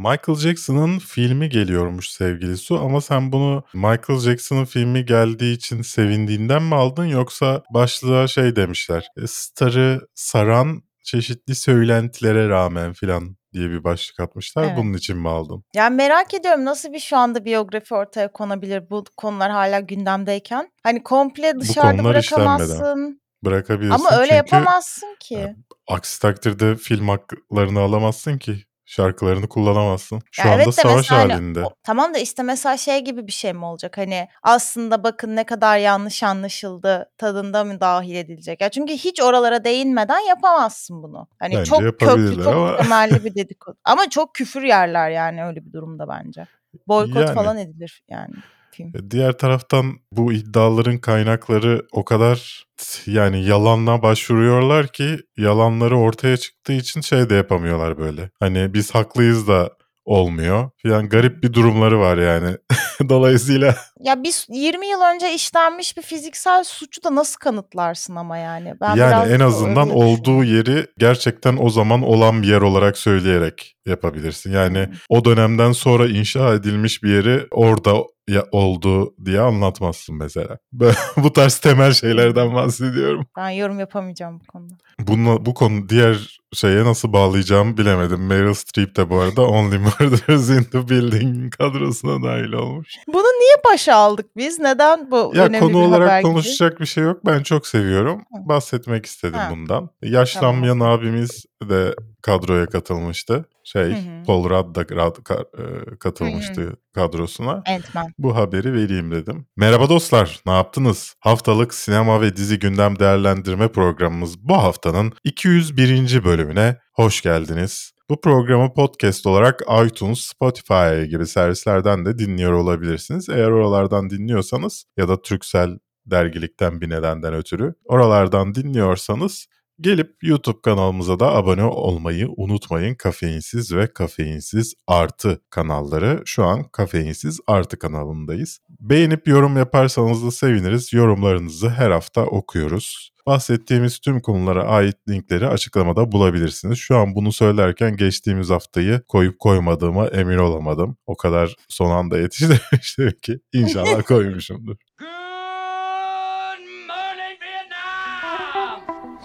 [0.00, 6.62] Michael Jackson'ın filmi geliyormuş sevgili Su ama sen bunu Michael Jackson'ın filmi geldiği için sevindiğinden
[6.62, 9.06] mi aldın yoksa başlığa şey demişler.
[9.22, 14.64] "E, Star'ı saran çeşitli söylentilere rağmen filan diye bir başlık atmışlar.
[14.64, 14.76] Evet.
[14.76, 15.64] Bunun için mi aldın?
[15.74, 20.72] Yani merak ediyorum nasıl bir şu anda biyografi ortaya konabilir bu konular hala gündemdeyken.
[20.82, 22.58] Hani komple dışarıda konular işlenmeden.
[22.58, 23.20] bırakamazsın.
[23.44, 25.54] Bırakabilirsin Ama öyle çünkü yapamazsın ki.
[25.88, 28.64] aksi takdirde film haklarını alamazsın ki.
[28.90, 30.22] Şarkılarını kullanamazsın.
[30.30, 31.64] Şu Ya anda evet savaş mesela hani halinde.
[31.64, 33.98] o- tamam da işte mesela şey gibi bir şey mi olacak?
[33.98, 38.60] Hani aslında bakın ne kadar yanlış anlaşıldı tadında mı dahil edilecek?
[38.60, 41.28] Ya çünkü hiç oralara değinmeden yapamazsın bunu.
[41.38, 43.76] Hani Bence çok köklü, çok ama- temelli bir dedikodu.
[43.84, 46.46] Ama çok küfür yerler yani öyle bir durumda bence.
[46.88, 47.34] Boykot Yani.
[47.34, 48.34] falan edilir yani
[48.70, 48.88] film.
[48.88, 52.64] E, Diğer taraftan bu iddiaların kaynakları o kadar
[53.06, 58.30] yani yalanla başvuruyorlar ki yalanları ortaya çıktığı için şey de yapamıyorlar böyle.
[58.40, 59.70] Hani biz haklıyız da
[60.04, 60.70] olmuyor.
[60.84, 62.56] Yani garip bir durumları var yani.
[63.08, 68.74] Dolayısıyla Ya biz 20 yıl önce işlenmiş bir fiziksel suçu da nasıl kanıtlarsın ama yani?
[68.80, 73.76] Ben yani en da azından olduğu yeri gerçekten o zaman olan bir yer olarak söyleyerek
[73.86, 74.52] yapabilirsin.
[74.52, 74.94] Yani Hmm.
[75.08, 77.94] o dönemden sonra inşa edilmiş bir yeri orada
[78.30, 80.58] ya oldu diye anlatmazsın mesela.
[81.16, 83.26] Bu tarz temel şeylerden bahsediyorum.
[83.36, 84.74] Ben yorum yapamayacağım bu konuda.
[85.00, 88.26] Bununla, bu konu diğer şeye nasıl bağlayacağımı bilemedim.
[88.26, 92.88] Meryl Streep de bu arada Only Murders in the Building kadrosuna dahil olmuş.
[93.08, 94.58] Bunu niye başa aldık biz?
[94.58, 96.32] Neden bu Ya önemli konu bir haber olarak gibi?
[96.32, 97.26] konuşacak bir şey yok.
[97.26, 98.22] Ben çok seviyorum.
[98.48, 99.48] Bahsetmek istedim Ha.
[99.50, 99.90] bundan.
[100.02, 103.44] Yaşlanmayan abimiz de kadroya katılmıştı.
[103.64, 104.22] Şey Hı hı.
[104.26, 107.62] Paul Rudd da Rudd ka- e, katılmıştı kadrosuna.
[107.66, 108.06] Ant-Man.
[108.18, 109.46] Bu haberi vereyim dedim.
[109.56, 111.14] Merhaba dostlar, ne yaptınız?
[111.20, 116.24] Haftalık sinema ve dizi gündem değerlendirme programımız bu haftanın 201.
[116.24, 117.92] bölümüne hoş geldiniz.
[118.10, 123.28] Bu programı podcast olarak iTunes, Spotify gibi servislerden de dinliyor olabilirsiniz.
[123.28, 129.46] Eğer oralardan dinliyorsanız ya da Türksel dergilikten bir nedenden ötürü oralardan dinliyorsanız
[129.80, 132.94] Gelip YouTube kanalımıza da abone olmayı unutmayın.
[132.94, 136.22] Kafeinsiz ve kafeinsiz artı kanalları.
[136.24, 138.58] Şu an kafeinsiz artı kanalındayız.
[138.80, 140.92] Beğenip yorum yaparsanız da seviniriz.
[140.92, 143.10] Yorumlarınızı her hafta okuyoruz.
[143.26, 146.78] Bahsettiğimiz tüm konulara ait linkleri açıklamada bulabilirsiniz.
[146.78, 150.96] Şu an bunu söylerken geçtiğimiz haftayı koyup koymadığıma emin olamadım.
[151.06, 154.76] O kadar son anda yetiştirmiştim ki inşallah koymuşumdur.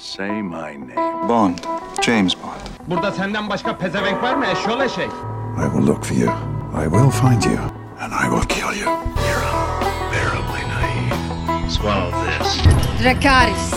[0.05, 1.27] Say my name.
[1.29, 1.57] Bond.
[2.01, 2.87] James Bond.
[2.87, 5.09] Burada senden başka pezevenk var mı eşyol eşek?
[5.57, 6.29] I will look for you.
[6.81, 7.63] I will find you.
[7.99, 8.93] And I will kill you.
[10.11, 11.69] Terribly naive.
[11.69, 12.63] Swallow this.
[13.03, 13.73] Dracarys.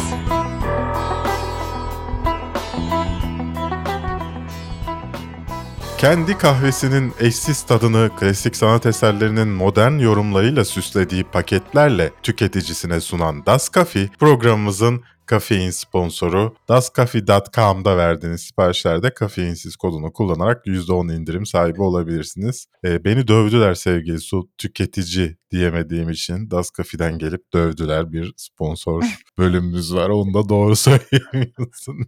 [5.99, 14.09] Kendi kahvesinin eşsiz tadını klasik sanat eserlerinin modern yorumlarıyla süslediği paketlerle tüketicisine sunan Das Coffee
[14.19, 16.57] programımızın kafein sponsoru.
[16.69, 22.67] DasCoffee.com'da verdiğiniz siparişlerde kafeinsiz kodunu kullanarak %10 indirim sahibi olabilirsiniz.
[22.85, 29.03] Ee, beni dövdüler sevgili su tüketici diyemediğim için Das Coffee'den gelip dövdüler bir sponsor
[29.39, 30.09] bölümümüz var.
[30.09, 30.77] Onu da doğru
[31.33, 32.07] söyleyemiyorsun.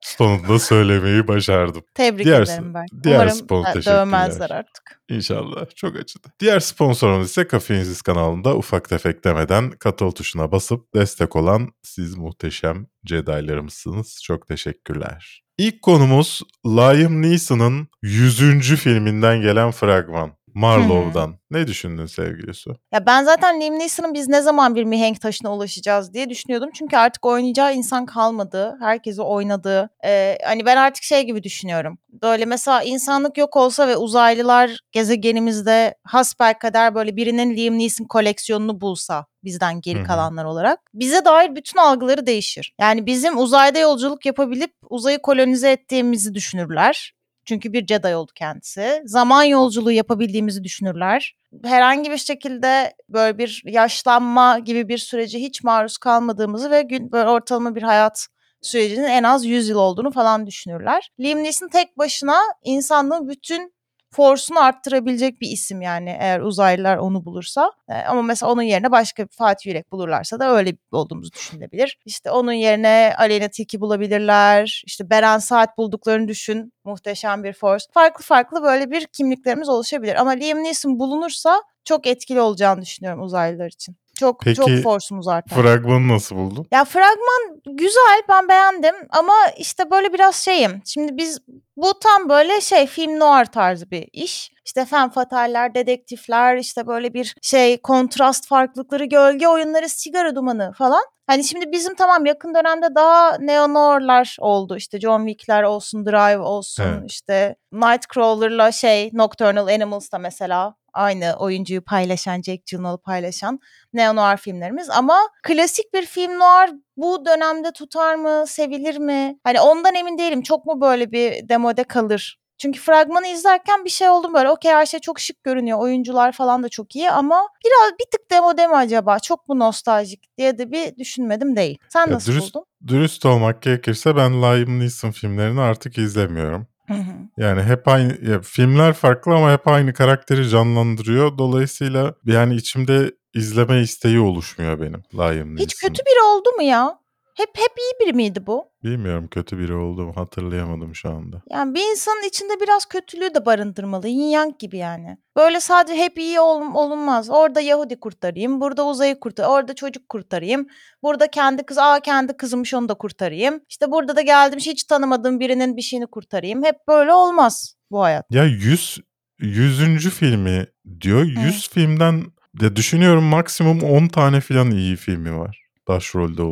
[0.00, 1.82] Sonunda söylemeyi başardım.
[1.94, 2.86] Tebrik Diğer- ederim ben.
[3.02, 3.16] diğer
[3.50, 3.84] Umarım teşekkürler.
[4.06, 5.00] dövmezler artık.
[5.08, 5.66] İnşallah.
[5.76, 6.28] Çok acıdı.
[6.40, 12.86] Diğer sponsorumuz ise Kafeinsiz kanalında ufak tefek demeden katıl tuşuna basıp destek olan siz muhteşem
[13.04, 14.20] Jedi'larımsınız.
[14.22, 15.40] Çok teşekkürler.
[15.58, 18.76] İlk konumuz Liam Neeson'ın 100.
[18.76, 20.32] filminden gelen fragman.
[20.54, 21.34] Marlow'dan.
[21.50, 22.76] Ne düşündün sevgili Su?
[22.92, 26.70] Ya ben zaten Liam Neeson'ın biz ne zaman bir mihenk taşına ulaşacağız diye düşünüyordum.
[26.74, 28.76] Çünkü artık oynayacağı insan kalmadı.
[28.80, 29.90] Herkesi oynadı.
[30.04, 31.98] Ee, hani ben artık şey gibi düşünüyorum.
[32.22, 39.26] Böyle mesela insanlık yok olsa ve uzaylılar gezegenimizde hasbelkader böyle birinin Liam Neeson koleksiyonunu bulsa
[39.44, 42.74] bizden geri kalanlar olarak bize dair bütün algıları değişir.
[42.80, 47.12] Yani bizim uzayda yolculuk yapabilip uzayı kolonize ettiğimizi düşünürler.
[47.46, 49.02] Çünkü bir Jedi oldu kendisi.
[49.04, 51.36] Zaman yolculuğu yapabildiğimizi düşünürler.
[51.64, 57.28] Herhangi bir şekilde böyle bir yaşlanma gibi bir sürece hiç maruz kalmadığımızı ve gün böyle
[57.28, 58.26] ortalama bir hayat
[58.62, 61.10] sürecinin en az 100 yıl olduğunu falan düşünürler.
[61.20, 63.74] Liam Neeson tek başına insanlığın bütün
[64.14, 67.72] forsunu arttırabilecek bir isim yani eğer uzaylılar onu bulursa.
[67.88, 71.98] E, ama mesela onun yerine başka bir Fatih Yürek bulurlarsa da öyle olduğumuzu düşünülebilir.
[72.04, 74.82] İşte onun yerine Aleyna Tilki bulabilirler.
[74.86, 76.72] İşte Beren Saat bulduklarını düşün.
[76.84, 77.84] Muhteşem bir force.
[77.92, 80.14] Farklı farklı böyle bir kimliklerimiz oluşabilir.
[80.14, 83.96] Ama Liam Neeson bulunursa çok etkili olacağını düşünüyorum uzaylılar için.
[84.20, 85.62] Çok Peki, çok forsumuz artar.
[85.62, 86.66] Fragmanı nasıl buldun?
[86.72, 90.82] Ya fragman güzel ben beğendim ama işte böyle biraz şeyim.
[90.86, 91.38] Şimdi biz
[91.76, 94.50] bu tam böyle şey film noir tarzı bir iş.
[94.66, 101.02] İşte femme fatale'ler, dedektifler, işte böyle bir şey kontrast farklılıkları, gölge oyunları, sigara dumanı falan.
[101.26, 104.76] Hani şimdi bizim tamam yakın dönemde daha neo-noir'lar oldu.
[104.76, 107.10] İşte John Wick'ler olsun, Drive olsun, Evet.
[107.10, 113.60] işte Nightcrawler'la şey Nocturnal Animals'ta mesela aynı oyuncuyu paylaşan, Jack Gyllenhaal'ı paylaşan
[113.92, 119.38] neo-noir filmlerimiz ama klasik bir film noir bu dönemde tutar mı, sevilir mi?
[119.44, 120.42] Hani ondan emin değilim.
[120.42, 122.38] Çok mu böyle bir demode kalır?
[122.58, 125.78] Çünkü fragmanı izlerken bir şey oldum böyle okey her şey çok şık görünüyor.
[125.78, 129.18] Oyuncular falan da çok iyi ama biraz bir tık demode mi acaba?
[129.18, 131.78] Çok mu nostaljik diye de bir düşünmedim değil.
[131.88, 132.66] Sen Ya nasıl dürüst- buldun?
[132.86, 136.66] Dürüst olmak gerekirse ben Liam Neeson filmlerini artık izlemiyorum.
[136.86, 137.12] Hı hı.
[137.36, 141.38] Yani hep aynı ya filmler farklı ama hep aynı karakteri canlandırıyor.
[141.38, 145.64] Dolayısıyla yani içimde izleme isteği oluşmuyor benim Liam Neeson.
[145.64, 146.98] Hiç kötü biri oldu mu ya?
[147.34, 148.64] Hep hep iyi biri miydi bu?
[148.84, 151.42] Bilmiyorum kötü biri oldu mu hatırlayamadım şu anda.
[151.50, 154.08] Yani bir insanın içinde biraz kötülüğü de barındırmalı.
[154.08, 155.16] Yin yang gibi yani.
[155.36, 157.30] Böyle sadece hep iyi ol- olunmaz.
[157.30, 160.66] Orada Yahudi kurtarayım, burada uzayı kurtar, orada çocuk kurtarayım.
[161.02, 163.60] Burada kendi kız, aa kendi kızımmış onu da kurtarayım.
[163.68, 166.64] İşte burada da geldim hiç tanımadığım birinin bir şeyini kurtarayım.
[166.64, 168.26] Hep böyle olmaz bu hayat.
[168.30, 168.98] Ya 100
[169.38, 170.10] 100.
[170.10, 170.66] filmi
[171.00, 171.24] diyor.
[171.24, 172.22] 100 filmden
[172.60, 175.63] ya düşünüyorum maksimum 10 tane falan iyi filmi var.
[175.88, 176.42] Başrolde.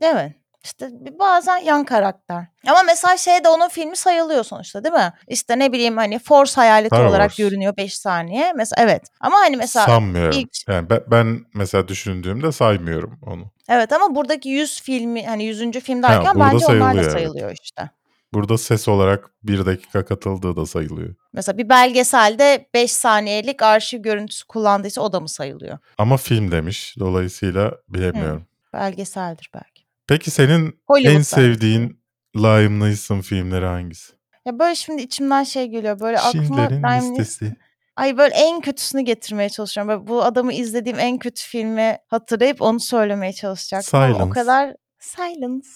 [0.00, 0.34] Değil mi?
[0.64, 2.46] İşte bazen yan karakter.
[2.66, 5.12] Ama mesela şey de onun filmi sayılıyor sonuçta değil mi?
[5.28, 7.48] İşte ne bileyim hani Force hayaleti Star olarak Wars.
[7.48, 8.52] görünüyor 5 saniye.
[8.56, 9.02] Mesela evet.
[9.20, 10.38] Ama hani mesela Sanmıyorum.
[10.38, 13.50] ilk- Yani ben, ben mesela düşündüğümde saymıyorum onu.
[13.68, 15.80] Evet ama buradaki 100 filmi hani 100.
[15.80, 17.58] film derken burada bence onlar da sayılıyor, evet.
[17.62, 17.90] işte.
[18.32, 21.14] Burada ses olarak bir dakika katıldığı da sayılıyor.
[21.32, 25.78] Mesela bir belgeselde 5 saniyelik arşiv görüntüsü kullandıysa o da mı sayılıyor?
[25.98, 26.94] Ama film demiş.
[26.98, 28.46] Dolayısıyla bilemiyorum.
[28.72, 29.82] Belgeseldir belki.
[30.08, 32.02] Peki senin Hollywood en sevdiğin
[32.36, 34.12] Liam Neeson filmleri hangisi?
[34.44, 37.56] Ya böyle şimdi içimden şey geliyor böyle aklıma Schindler'in Liam listesi.
[37.96, 39.88] Ay böyle en kötüsünü getirmeye çalışıyorum.
[39.88, 44.00] Böyle bu adamı izlediğim en kötü filmi hatırlayıp onu söylemeye çalışacaktım.
[44.00, 44.30] Ama o Silence.
[44.30, 45.68] kadar Silence.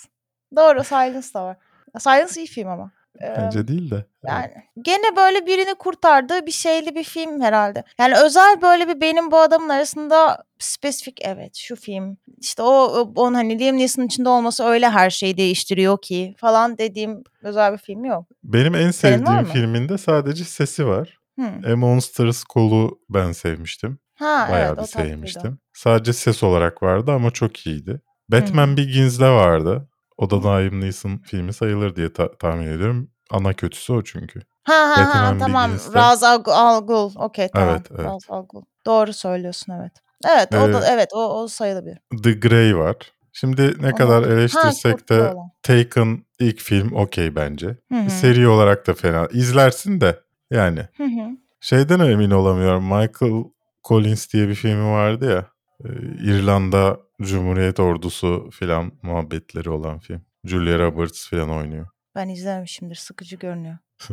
[0.56, 1.56] Doğru Silence da var.
[1.98, 2.92] Silence iyi film ama.
[3.20, 4.06] Bence değil de.
[4.26, 4.50] Yani
[4.82, 7.84] gene böyle birini kurtardığı bir şeyli bir film herhalde.
[8.00, 12.16] Yani özel böyle bir benim bu adamın arasında spesifik evet şu film.
[12.38, 16.78] İşte o o- onun hani Liam Neeson'ın içinde olması öyle her şeyi değiştiriyor ki falan
[16.78, 18.26] dediğim özel bir film yok.
[18.44, 21.18] Benim en sevdiğim filminde sadece sesi var.
[21.40, 21.72] Hı.
[21.72, 23.98] A Monster's Call'u ben sevmiştim.
[24.14, 25.08] Ha Bayağı evet bir tatlıydı.
[25.08, 25.58] sevmiştim.
[25.72, 28.00] Sadece ses olarak vardı ama çok iyiydi.
[28.28, 29.88] Batman Begins'de vardı.
[30.22, 33.10] O da Liam Neeson filmi sayılır diye ta- tahmin ediyorum.
[33.30, 34.40] Ana kötüsü o çünkü.
[34.64, 35.70] Ha ha ha tamam.
[35.94, 37.10] Raz Al, Al Ghul.
[37.16, 37.68] Okey tamam.
[37.70, 38.04] Evet, evet.
[38.04, 38.62] Raz Al Ghul.
[38.86, 39.92] Doğru söylüyorsun evet.
[40.30, 41.98] Evet o da Ee, evet o, o sayılabilir.
[42.22, 42.96] The Grey var.
[43.32, 43.94] Şimdi ne Aha.
[43.94, 45.50] kadar Ha, eleştirsek kurtlu de olan.
[45.62, 47.76] Taken ilk film okey bence.
[47.92, 48.10] Hı hı.
[48.10, 49.28] Seri olarak da fena.
[49.32, 50.20] İzlersin de
[50.50, 50.80] yani.
[50.96, 51.28] Hı hı.
[51.60, 52.84] Şeyden emin olamıyorum.
[52.84, 53.44] Michael
[53.88, 55.46] Collins diye bir filmi vardı ya.
[55.84, 55.88] e,
[56.24, 60.22] İrlanda Cumhuriyet Ordusu filan muhabbetleri olan film.
[60.44, 61.86] Julia Roberts filan oynuyor.
[62.14, 62.94] Ben izlememişimdir.
[62.96, 63.78] Sıkıcı görünüyor.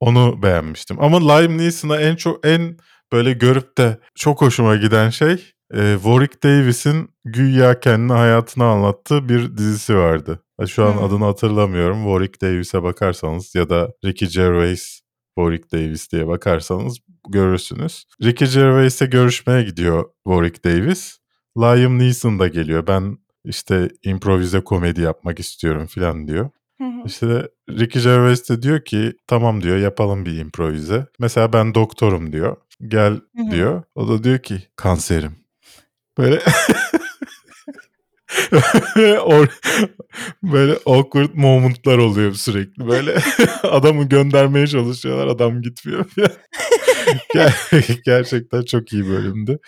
[0.00, 1.02] Onu beğenmiştim.
[1.02, 2.76] Ama Liam Neeson'a en çok en
[3.12, 9.56] böyle görüp de çok hoşuma giden şey e, Warwick Davis'in güya kendi hayatını anlattığı bir
[9.56, 10.44] dizisi vardı.
[10.60, 11.04] Ha, Şu an Hmm.
[11.04, 12.04] adını hatırlamıyorum.
[12.04, 15.00] Warwick Davis'e bakarsanız ya da Ricky Gervais
[15.38, 16.98] Warwick Davis diye bakarsanız
[17.28, 18.04] görürsünüz.
[18.22, 21.18] Ricky Gervais'e görüşmeye gidiyor Warwick Davis.
[21.58, 22.86] Liam Neeson da geliyor.
[22.86, 26.50] Ben işte improvize komedi yapmak istiyorum filan diyor.
[27.06, 31.06] İşte Ricky Gervais de diyor ki tamam diyor yapalım bir improvize.
[31.18, 32.56] Mesela ben doktorum diyor.
[32.88, 33.20] Gel
[33.50, 33.82] diyor.
[33.94, 35.32] O da diyor ki kanserim.
[36.18, 36.42] Böyle
[40.42, 42.86] böyle awkward momentlar oluyor sürekli.
[42.86, 43.18] Böyle
[43.62, 45.26] adamı göndermeye çalışıyorlar.
[45.26, 46.04] Adam gitmiyor.
[46.04, 46.32] Ger-
[48.04, 49.58] Gerçekten çok iyi bölümdü.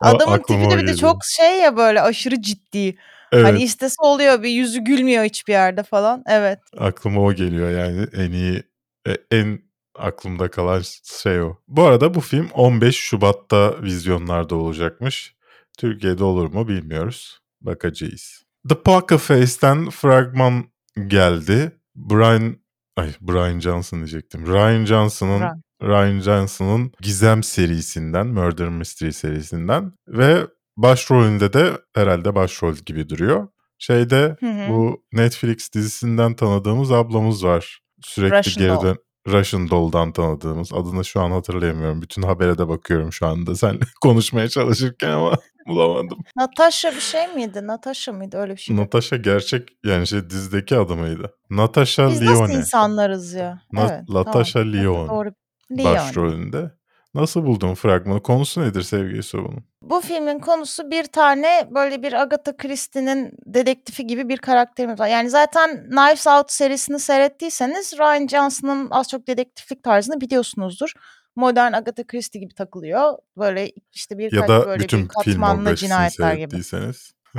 [0.00, 2.96] Adamın tipi de bir de çok şey ya böyle aşırı ciddi.
[3.32, 3.44] Evet.
[3.44, 6.22] Hani istese oluyor bir yüzü gülmüyor hiçbir yerde falan.
[6.28, 6.58] Evet.
[6.78, 8.62] Aklıma o geliyor yani en iyi
[9.08, 9.58] e, en
[9.98, 10.82] aklımda kalan
[11.22, 11.56] şey o.
[11.68, 15.36] Bu arada bu film 15 Şubat'ta vizyonlarda olacakmış.
[15.78, 17.40] Türkiye'de olur mu bilmiyoruz.
[17.60, 18.42] Bakacağız.
[18.68, 20.64] The Poker Face'ten fragman
[21.06, 21.72] geldi.
[21.94, 22.56] Brian
[22.96, 24.46] ay Brian Johnson diyecektim.
[24.46, 26.20] Ryan Johnson'ın Ryan.
[26.20, 33.48] Johnson'ın Gizem serisinden, Murder Mystery serisinden ve başrolünde de herhalde başrol gibi duruyor.
[33.78, 34.68] Şeyde Hı hı.
[34.68, 37.80] bu Netflix dizisinden tanıdığımız ablamız var.
[38.02, 38.96] Sürekli Russian geri Doll.
[39.28, 40.72] Russian Doll'dan tanıdığımız.
[40.72, 42.02] Adını şu an hatırlayamıyorum.
[42.02, 45.32] Bütün habere de bakıyorum şu anda seninle konuşmaya çalışırken ama
[45.66, 46.18] Bulamadım.
[46.36, 47.66] Natasha bir şey miydi?
[47.66, 48.36] Natasha mıydı?
[48.36, 48.76] Öyle bir şey.
[48.76, 51.34] Natasha gerçek yani şey dizideki adı mıydı?
[51.50, 52.54] Natasha Biz nasıl Lyonne.
[52.54, 53.62] insanlarız ya?
[53.72, 54.10] Na- evet.
[54.10, 54.72] Latasha tamam.
[54.74, 55.08] Lyon.
[55.08, 55.28] Doğru.
[55.70, 56.70] Başrolünde.
[57.16, 58.22] Nasıl buldun fragmanı?
[58.22, 59.64] Konusu nedir sevgili bunun?
[59.82, 65.08] Bu filmin konusu bir tane böyle bir Agatha Christie'nin dedektifi gibi bir karakterimiz var.
[65.08, 70.92] Yani zaten Knives Out serisini seyrettiyseniz Ryan Johnson'ın az çok dedektiflik tarzını biliyorsunuzdur.
[71.36, 73.18] Modern Agatha Christie gibi takılıyor.
[73.36, 76.56] Böyle işte bir Ya da böyle bütün bir katmanlı filmografisini cinayetler gibi.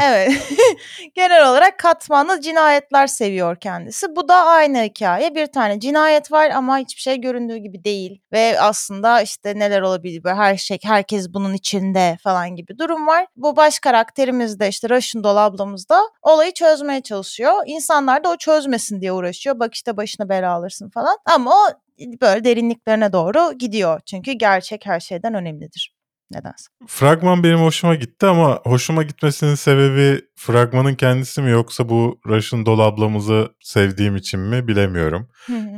[0.01, 0.31] Evet.
[1.15, 4.15] Genel olarak katmanlı cinayetler seviyor kendisi.
[4.15, 5.35] Bu da aynı hikaye.
[5.35, 8.21] Bir tane cinayet var ama hiçbir şey göründüğü gibi değil.
[8.31, 13.27] Ve aslında işte neler olabilir her şey herkes bunun içinde falan gibi durum var.
[13.35, 17.53] Bu baş karakterimiz de işte Russian Doll ablamız da olayı çözmeye çalışıyor.
[17.65, 19.59] İnsanlar da o çözmesin diye uğraşıyor.
[19.59, 21.17] Bak işte başına bela alırsın falan.
[21.25, 21.69] Ama o
[22.21, 23.99] böyle derinliklerine doğru gidiyor.
[24.05, 25.96] Çünkü gerçek her şeyden önemlidir.
[26.31, 26.67] Nedense.
[26.87, 32.79] Fragman benim hoşuma gitti ama hoşuma gitmesinin sebebi fragmanın kendisi mi yoksa bu Russian Doll
[32.79, 35.29] ablamızı sevdiğim için mi bilemiyorum.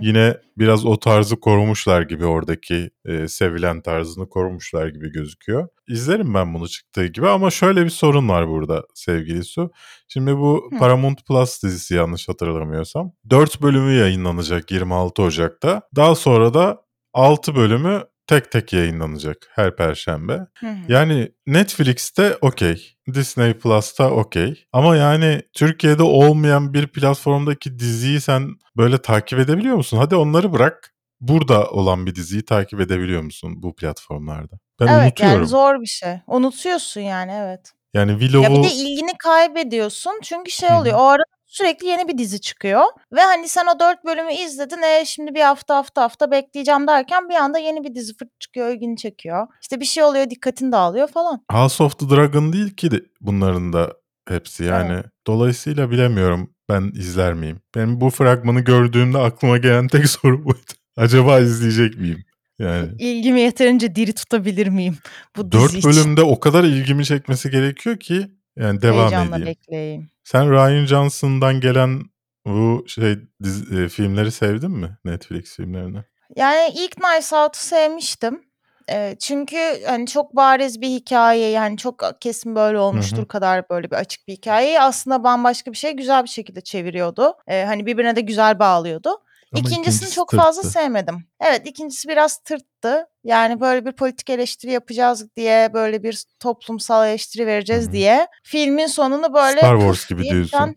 [0.01, 5.67] Yine biraz o tarzı korumuşlar gibi oradaki e, sevilen tarzını korumuşlar gibi gözüküyor.
[5.87, 9.71] İzlerim ben bunu çıktığı gibi ama şöyle bir sorun var burada sevgili Su.
[10.07, 10.77] Şimdi bu Hı.
[10.79, 15.81] Paramount Plus dizisi yanlış hatırlamıyorsam 4 bölümü yayınlanacak 26 Ocak'ta.
[15.95, 16.81] Daha sonra da
[17.13, 20.33] 6 bölümü tek tek yayınlanacak her perşembe.
[20.33, 20.75] Hı hı.
[20.87, 22.95] Yani Netflix'te okey.
[23.13, 24.65] Disney Plus'ta okey.
[24.73, 29.97] Ama yani Türkiye'de olmayan bir platformdaki diziyi sen böyle takip edebiliyor musun?
[29.97, 30.93] Hadi onları bırak.
[31.21, 34.55] Burada olan bir diziyi takip edebiliyor musun bu platformlarda?
[34.79, 35.37] Ben evet unutuyorum.
[35.37, 36.13] yani zor bir şey.
[36.27, 37.71] Unutuyorsun yani evet.
[37.93, 42.17] Yani Ya Willow'u bir de ilgini kaybediyorsun çünkü şey oluyor o arada sürekli yeni bir
[42.17, 42.81] dizi çıkıyor
[43.13, 47.29] ve hani sen o dört bölümü izledin e şimdi bir hafta hafta hafta bekleyeceğim derken
[47.29, 49.47] bir anda yeni bir dizi fırt çıkıyor ilgini çekiyor.
[49.61, 51.43] İşte bir şey oluyor dikkatin dağılıyor falan.
[51.51, 53.93] House of the Dragon değil ki de bunların da
[54.27, 55.03] hepsi yani.
[55.27, 57.61] Dolayısıyla bilemiyorum ben izler miyim?
[57.75, 60.59] Benim bu fragmanı gördüğümde aklıma gelen tek soru buydu.
[60.97, 62.23] Acaba izleyecek miyim?
[62.59, 64.97] Yani İlgimi yeterince diri tutabilir miyim
[65.37, 65.91] bu dizi Dört için?
[65.91, 68.27] bölümde o kadar ilgimi çekmesi gerekiyor ki
[68.59, 69.45] yani devam Heyecanla edeyim.
[69.45, 70.09] bekleyeyim.
[70.23, 72.01] Sen Ryan Johnson'dan gelen
[72.45, 74.97] bu şey dizi- e, filmleri sevdin mi?
[75.05, 75.97] Netflix filmlerini.
[76.35, 78.41] Yani ilk Knives Out'u sevmiştim.
[78.89, 83.95] Eee, çünkü hani çok bariz bir hikaye yani çok kesin böyle olmuştur kadar böyle bir
[83.95, 87.33] açık bir hikayeyi aslında bambaşka bir şey güzel bir şekilde çeviriyordu.
[87.49, 89.09] Eee, hani birbirine de güzel bağlıyordu.
[89.53, 90.73] Ama İkincisini ikincisi çok fazla tırttı.
[90.73, 91.25] sevmedim.
[91.41, 93.05] Evet ikincisi biraz tırttı.
[93.23, 97.91] Yani böyle bir politik eleştiri yapacağız diye böyle bir toplumsal eleştiri vereceğiz Hı hı.
[97.93, 100.59] diye filmin sonunu böyle Star Wars gibi diyorsun.
[100.59, 100.75] biten-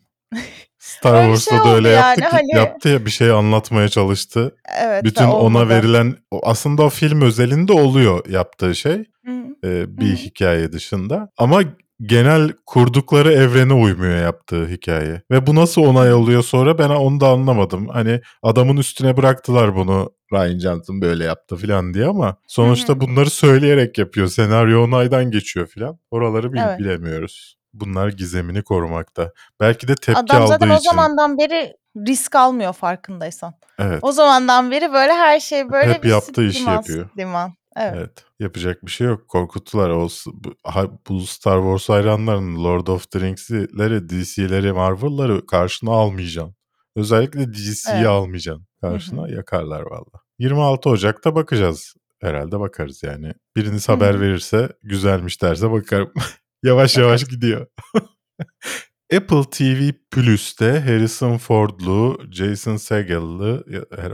[0.78, 4.56] Star Wars'ta şey da öyle yaptı yani, ki, hani- yaptı ya bir şey anlatmaya çalıştı.
[4.78, 9.30] Evet ve Bütün ona verilen aslında o film özelinde oluyor yaptığı şey Hı.
[9.64, 10.16] e, bir Hı hı.
[10.16, 11.28] hikaye dışında.
[11.38, 11.62] Ama
[12.02, 15.22] genel kurdukları evrene uymuyor yaptığı hikaye.
[15.30, 17.88] Ve bu nasıl onay oluyor sonra ben onu da anlamadım.
[17.88, 23.98] Hani adamın üstüne bıraktılar bunu Ryan Johnson böyle yaptı falan diye ama sonuçta bunları söyleyerek
[23.98, 24.28] yapıyor.
[24.28, 25.98] Senaryo onaydan geçiyor falan.
[26.10, 26.78] Oraları bil- Evet.
[26.78, 27.56] bilemiyoruz.
[27.74, 29.32] Bunlar gizemini korumakta.
[29.60, 30.90] Belki de tepki Adam aldığı zaten o için.
[30.90, 31.72] zamandan beri
[32.06, 33.54] risk almıyor farkındaysan.
[33.78, 33.98] Evet.
[34.02, 37.08] O zamandan beri böyle her şey böyle Hep bir yaptığı işi liman, yapıyor.
[37.18, 37.54] liman.
[37.76, 37.94] Evet.
[37.96, 38.24] Evet.
[38.40, 39.28] Yapacak bir şey yok.
[39.28, 39.90] Korkuttular.
[39.90, 46.54] O, bu- ha- bu Star Wars hayranlarının Lord of the Rings'leri, DC'leri, Marvel'ları karşına almayacaksın.
[46.96, 48.06] Özellikle DC'yi Evet.
[48.06, 48.66] almayacaksın.
[48.80, 50.22] Karşına yakarlar valla.
[50.38, 51.94] 26 Ocak'ta bakacağız.
[52.20, 53.32] Herhalde bakarız yani.
[53.56, 54.20] Biriniz Hı haber hı.
[54.20, 56.12] verirse güzelmiş derse bakarım.
[56.62, 57.66] yavaş yavaş gidiyor.
[59.16, 63.64] Apple TV Plus'te Harrison Ford'lu, Jason Segel'lı,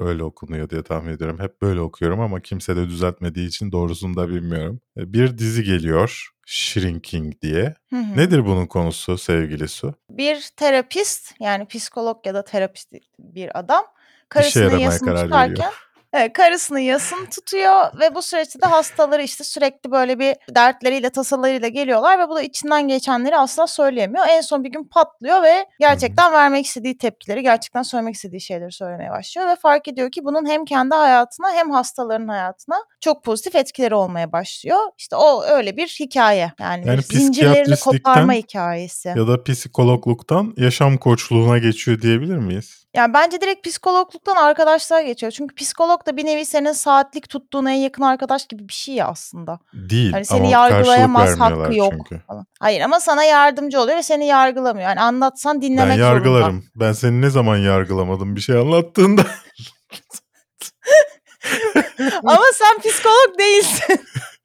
[0.01, 1.39] öyle okunuyor diye tahmin ediyorum.
[1.41, 4.81] Hep böyle okuyorum ama kimse de düzeltmediği için doğrusunu da bilmiyorum.
[4.97, 7.75] E, Bir dizi geliyor, Shrinking diye.
[7.91, 8.17] Hı hı.
[8.17, 9.95] Nedir bunun konusu sevgili Su?
[10.11, 13.85] Bir terapist yani psikolog ya da terapist bir adam
[14.29, 15.73] karısının yasını tutarken veriyor.
[16.13, 21.69] Evet, karısının yasını tutuyor ve bu süreçte de hastaları işte sürekli böyle bir dertleriyle tasalarıyla
[21.69, 24.25] geliyorlar ve bu da içinden geçenleri asla söyleyemiyor.
[24.29, 29.11] En son bir gün patlıyor ve gerçekten vermek istediği tepkileri, gerçekten söylemek istediği şeyleri söylemeye
[29.11, 33.95] başlıyor ve fark ediyor ki bunun hem kendi hayatına hem hastaların hayatına çok pozitif etkileri
[33.95, 34.81] olmaya başlıyor.
[34.99, 36.53] İşte o öyle bir hikaye.
[36.61, 39.09] Yani, Yani bir zincirlerini koparma hikayesi.
[39.09, 42.89] Ya da psikologluktan yaşam koçluğuna geçiyor diyebilir miyiz?
[42.97, 45.33] Yani bence direkt psikologluktan arkadaşlığa geçiyor.
[45.33, 49.07] Çünkü psikolog da bir nevi senin saatlik tuttuğun en yakın arkadaş gibi bir şey ya
[49.09, 49.59] aslında.
[49.73, 52.21] Değil Hani seni ama yargılayamaz, hakkı yok çünkü.
[52.27, 52.47] falan.
[52.61, 54.89] Hayır ama sana yardımcı oluyor ve seni yargılamıyor.
[54.89, 56.45] Yani anlatsan Ben dinlemek yargılarım.
[56.47, 56.65] zorunda.
[56.75, 59.23] Ben seni ne zaman yargılamadım bir şey anlattığında.
[62.25, 64.01] ama sen psikolog değilsin.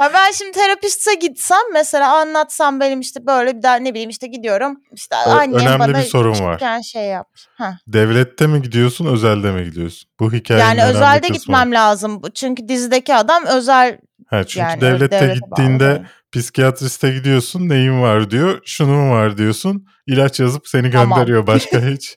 [0.00, 4.76] Ben şimdi terapiste gitsem mesela anlatsam benim işte böyle bir daha ne bileyim işte gidiyorum
[4.92, 6.82] işte Ö- annem önemli bana bir sorun var.
[6.82, 7.46] şey yapmış.
[7.56, 7.78] Ha.
[7.86, 10.10] Devlette mi gidiyorsun, özelde mi gidiyorsun?
[10.20, 12.22] Bu hikayenin Yani özelde gitmem lazım.
[12.34, 16.06] Çünkü dizideki adam özel Ha, çünkü yani devlette devlete bağlı gittiğinde değil.
[16.32, 21.18] psikiyatriste gidiyorsun, neyin var diyor, şunu mu var diyorsun, ilaç yazıp seni Tamam.
[21.18, 22.16] gönderiyor başka hiç.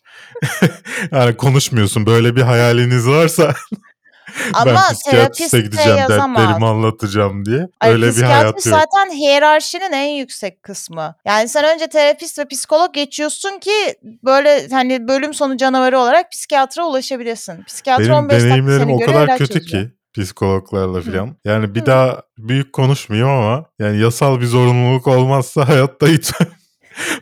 [1.12, 2.06] yani konuşmuyorsun.
[2.06, 3.54] Böyle bir hayaliniz varsa
[4.54, 6.42] Ama ben psikiyatriste gideceğim, yazamaz.
[6.42, 7.68] dertlerimi anlatacağım diye.
[7.80, 8.62] Ay, Öyle bir hayat yok.
[8.62, 11.16] zaten hiyerarşinin en yüksek kısmı.
[11.26, 16.86] Yani sen önce terapist ve psikolog geçiyorsun ki böyle hani bölüm sonu canavarı olarak psikiyatra
[16.86, 17.64] ulaşabilirsin.
[17.64, 19.84] Psikiyatri Benim 15 dakika deneyimlerim seni o kadar kötü yazıyor.
[19.84, 21.38] ki psikologlarla falan.
[21.46, 21.86] Yani bir Hı.
[21.86, 26.50] daha büyük konuşmayayım ama yani yasal bir zorunluluk olmazsa hayatta gitmem.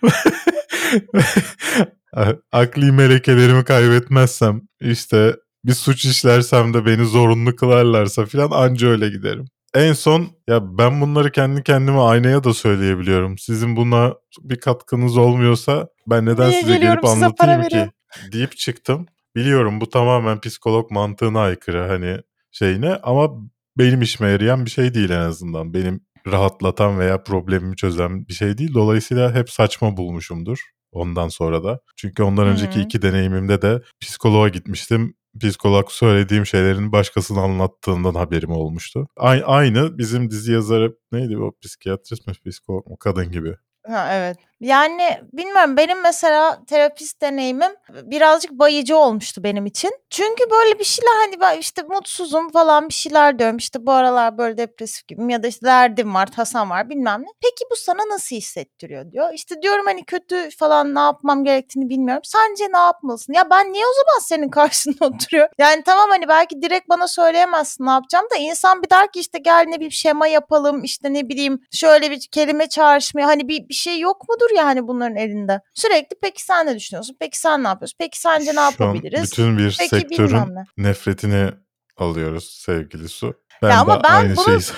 [2.51, 9.45] Akli melekelerimi kaybetmezsem işte bir suç işlersem de beni zorunlu kılarlarsa falan anca öyle giderim.
[9.73, 13.37] En son ya ben bunları kendi kendime aynaya da söyleyebiliyorum.
[13.37, 17.93] Sizin buna bir katkınız olmuyorsa ben neden Niye size gelip size anlatayım ki veriyorum?
[18.31, 19.05] deyip çıktım.
[19.35, 22.17] Biliyorum bu tamamen psikolog mantığına aykırı hani
[22.51, 23.29] şeyine ama
[23.77, 25.73] benim işime yarayan bir şey değil en azından.
[25.73, 28.73] Benim rahatlatan veya problemimi çözen bir şey değil.
[28.73, 30.59] Dolayısıyla hep saçma bulmuşumdur
[30.91, 31.79] ondan sonra da.
[31.97, 32.83] Çünkü ondan önceki Hı.
[32.83, 35.13] iki deneyimimde de psikoloğa gitmiştim.
[35.39, 39.07] Psikolog söylediğim şeylerin başkasına anlattığından haberim olmuştu.
[39.17, 43.55] A- aynı bizim dizi yazarı neydi o psikiyatrist mi psikolog mu kadın gibi.
[43.87, 44.37] Ha, evet.
[44.61, 49.91] Yani bilmiyorum benim mesela terapist deneyimim birazcık bayıcı olmuştu benim için.
[50.09, 53.57] Çünkü böyle bir şeyler hani ben işte mutsuzum falan bir şeyler diyorum.
[53.57, 57.27] İşte bu aralar böyle depresif gibiyim ya da işte derdim var, tasam var bilmem ne.
[57.41, 59.33] Peki bu sana nasıl hissettiriyor diyor.
[59.33, 62.23] İşte diyorum hani kötü falan ne yapmam gerektiğini bilmiyorum.
[62.25, 63.33] Sence ne yapmalısın?
[63.33, 65.49] Ya ben niye o zaman senin karşında oturuyor?
[65.57, 69.39] Yani tamam hani belki direkt bana söyleyemezsin ne yapacağım da insan bir der ki işte
[69.39, 73.73] gel ne bir şema yapalım işte ne bileyim şöyle bir kelime çağrışmaya hani bir, bir
[73.73, 75.61] şey yok mudur yani bunların elinde?
[75.73, 77.15] Sürekli peki sen ne düşünüyorsun?
[77.19, 77.95] Peki sen ne yapıyorsun?
[77.99, 79.31] Peki sence ne Şu yapabiliriz?
[79.31, 80.63] bütün bir Peki sektörün ne.
[80.77, 81.51] nefretini
[81.97, 83.33] alıyoruz sevgili Su.
[83.61, 84.75] Ben Ya ama ben aynı bunu- şeyi.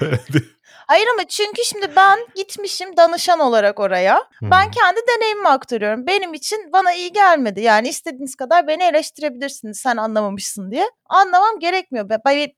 [0.86, 4.22] Hayır ama çünkü şimdi ben gitmişim danışan olarak oraya.
[4.42, 6.06] Ben kendi deneyimimi aktarıyorum.
[6.06, 7.60] Benim için bana iyi gelmedi.
[7.60, 10.86] Yani istediğiniz kadar beni eleştirebilirsiniz sen anlamamışsın diye.
[11.06, 12.08] Anlamam gerekmiyor.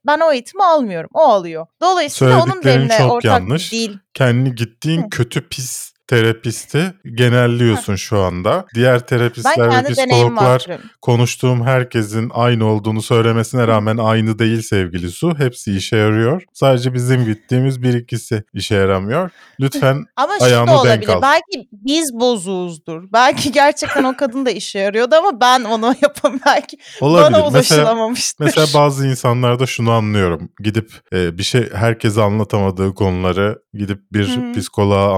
[0.07, 1.09] Ben, o eğitimi almıyorum.
[1.13, 1.67] O alıyor.
[1.81, 3.71] Dolayısıyla onun benimle çok ortak yanlış.
[3.71, 3.97] değil.
[4.13, 5.09] Kendi gittiğin Hı.
[5.09, 8.65] kötü pis terapisti genelliyorsun şu anda.
[8.75, 10.65] Diğer terapistler ve psikologlar
[11.01, 15.39] konuştuğum herkesin aynı olduğunu söylemesine rağmen aynı değil sevgili Su.
[15.39, 16.43] Hepsi işe yarıyor.
[16.53, 19.29] Sadece bizim gittiğimiz bir ikisi işe yaramıyor.
[19.59, 21.09] Lütfen Ama şu Ayağını da denk olabilir.
[21.09, 21.21] al.
[21.21, 23.03] Belki biz bozuğuzdur.
[23.13, 27.33] Belki gerçekten o kadın da işe yarıyordu ama ben onu yapam belki olabilir.
[27.33, 28.45] bana Mesela ulaşılamamıştır.
[28.45, 30.49] Mesela bazı insanlarda şunu anlıyorum.
[30.63, 34.53] Gidip e, bir şey herkese anlatamadığı konuları gidip bir Hı.
[34.59, 35.15] psikoloğa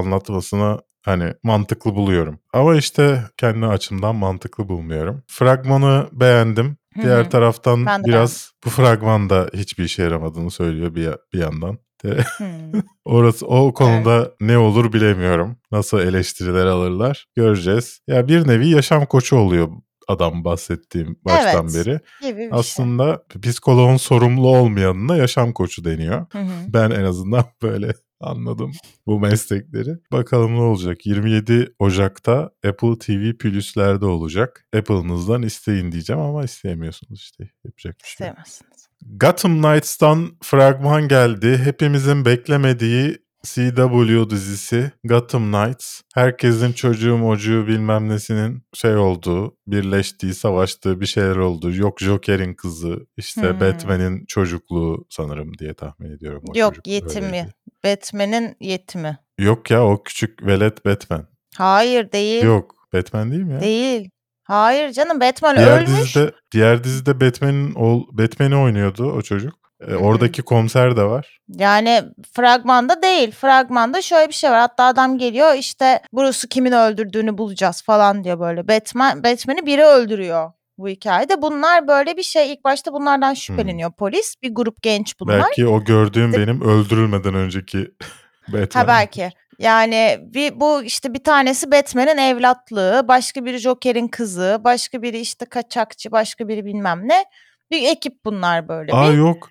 [1.06, 2.39] hani mantıklı buluyorum.
[2.54, 5.24] Ama işte kendi açımdan mantıklı bulmuyorum.
[5.28, 6.78] Fragmanı beğendim.
[7.02, 7.30] Diğer hı.
[7.30, 11.78] taraftan Ben biraz bu fragmanda hiçbir işe yaramadığını söylüyor bir, bir yandan.
[12.02, 12.48] Hmm.
[13.06, 15.58] Orası o konuda ne olur bilemiyorum.
[15.72, 18.00] Nasıl eleştiriler alırlar göreceğiz.
[18.08, 19.70] Ya bir nevi yaşam koçu oluyor
[20.10, 21.76] adam bahsettiğim baştan Evet.
[21.76, 22.00] beri.
[22.22, 22.50] gibi şey.
[22.52, 26.26] Aslında psikoloğun sorumlu olmayanına yaşam koçu deniyor.
[26.32, 26.52] Hı hı.
[26.68, 28.71] Ben en azından böyle anladım
[29.05, 29.97] bu meslekleri.
[30.12, 31.05] Bakalım ne olacak?
[31.05, 34.65] 27 Ocak'ta Apple TV Plus'lerde olacak.
[34.77, 37.49] Apple'ınızdan isteyin diyeceğim ama isteyemiyorsunuz işte.
[37.65, 38.38] Yapacak bir şey yok.
[38.38, 38.89] İstemezsiniz.
[39.01, 41.58] Gotham Knights'tan fragman geldi.
[41.58, 46.02] Hepimizin beklemediği CW dizisi Gotham Knights.
[46.15, 51.75] Herkesin çocuğu mocuğu bilmem nesinin şey olduğu, birleştiği, savaştığı bir şeyler olduğu.
[51.75, 53.60] Yok Joker'in kızı, işte Hmm.
[53.60, 56.43] Batman'in çocukluğu sanırım diye tahmin ediyorum.
[56.47, 57.47] o Yok yetimi.
[57.86, 59.17] Batman'in yetimi.
[59.39, 61.28] Yok ya o küçük velet Batman.
[61.58, 62.43] Hayır değil.
[62.43, 63.62] Yok Batman değil mi ya?
[63.62, 64.10] Değil.
[64.43, 65.89] Hayır canım Batman Diğer ölmüş.
[66.15, 69.54] dizide diğer dizide Batman'in ol, Batman'i oynuyordu o çocuk.
[69.88, 71.39] E, oradaki komiser de var.
[71.58, 73.32] Yani fragmanda değil.
[73.32, 74.60] Fragmanda şöyle bir şey var.
[74.60, 78.68] Hatta adam geliyor işte Bruce'u kimin öldürdüğünü bulacağız falan diyor böyle.
[78.68, 81.42] Batman Batman'i biri öldürüyor bu hikayede.
[81.42, 82.54] Bunlar böyle bir şey.
[82.54, 84.36] İlk başta bunlardan şüpheleniyor polis.
[84.44, 85.44] Bir grup genç bunlar.
[85.44, 87.92] Belki o gördüğüm benim öldürülmeden önceki
[88.48, 88.82] Batman.
[88.82, 89.32] Ha belki.
[89.60, 95.46] Yani bir, bu işte bir tanesi Batman'in evlatlığı, başka biri Joker'in kızı, başka biri işte
[95.46, 97.26] kaçakçı, başka biri bilmem ne.
[97.72, 98.94] Bir ekip bunlar böyle.
[98.94, 99.18] Aa bir.
[99.18, 99.50] yok.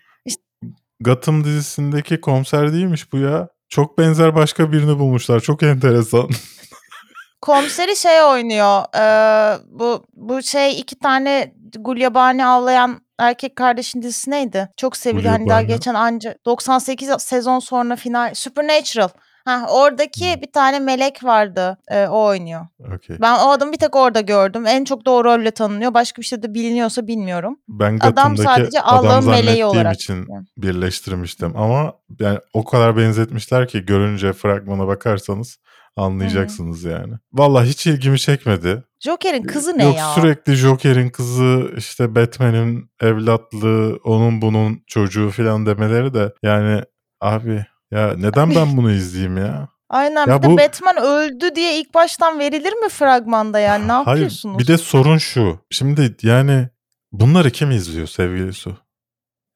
[1.01, 3.49] Gotham dizisindeki komiser değilmiş bu ya.
[3.69, 5.41] Çok benzer başka birini bulmuşlar.
[5.41, 6.29] Çok enteresan.
[7.41, 8.83] Komiseri şey oynuyor.
[8.95, 14.69] eee, bu bu şey iki tane gulyabani avlayan erkek kardeşin dizisi neydi?
[14.77, 15.29] Çok sevildi.
[15.29, 19.09] Hani daha geçen anca 98 sezon sonra final Supernatural.
[19.49, 20.43] Ha oradaki Hmm.
[20.43, 21.79] bir tane melek vardı.
[21.91, 22.67] Ee, o oynuyor.
[22.97, 23.17] Okey.
[23.21, 24.67] Ben o adamı bir tek orada gördüm.
[24.67, 25.95] En çok da o rolle tanınıyor.
[25.95, 27.57] Başka bir şey de biliniyorsa bilmiyorum.
[27.69, 31.57] Ben Adam sadece Allah'ın meleği olarak için birleştirmiştim.
[31.57, 35.59] Ama yani o kadar benzetmişler ki görünce fragmana bakarsanız
[35.97, 37.15] anlayacaksınız yani.
[37.33, 38.85] Vallahi hiç ilgimi çekmedi.
[39.01, 40.09] Joker'in kızı ne Yok ya?
[40.15, 46.83] sürekli Joker'in kızı işte Batman'in evlatlığı onun bunun çocuğu falan demeleri de yani
[47.21, 49.68] abi ya neden ben bunu izleyeyim ya?
[49.90, 53.88] Aynen Ya bir de bu- Batman öldü diye ilk baştan verilir mi fragmanda yani?
[53.88, 54.59] Ne Hayır yapıyorsunuz?
[54.59, 55.59] bir de sorun şu.
[55.70, 56.68] Şimdi yani
[57.12, 58.77] bunları kim izliyor sevgili Su?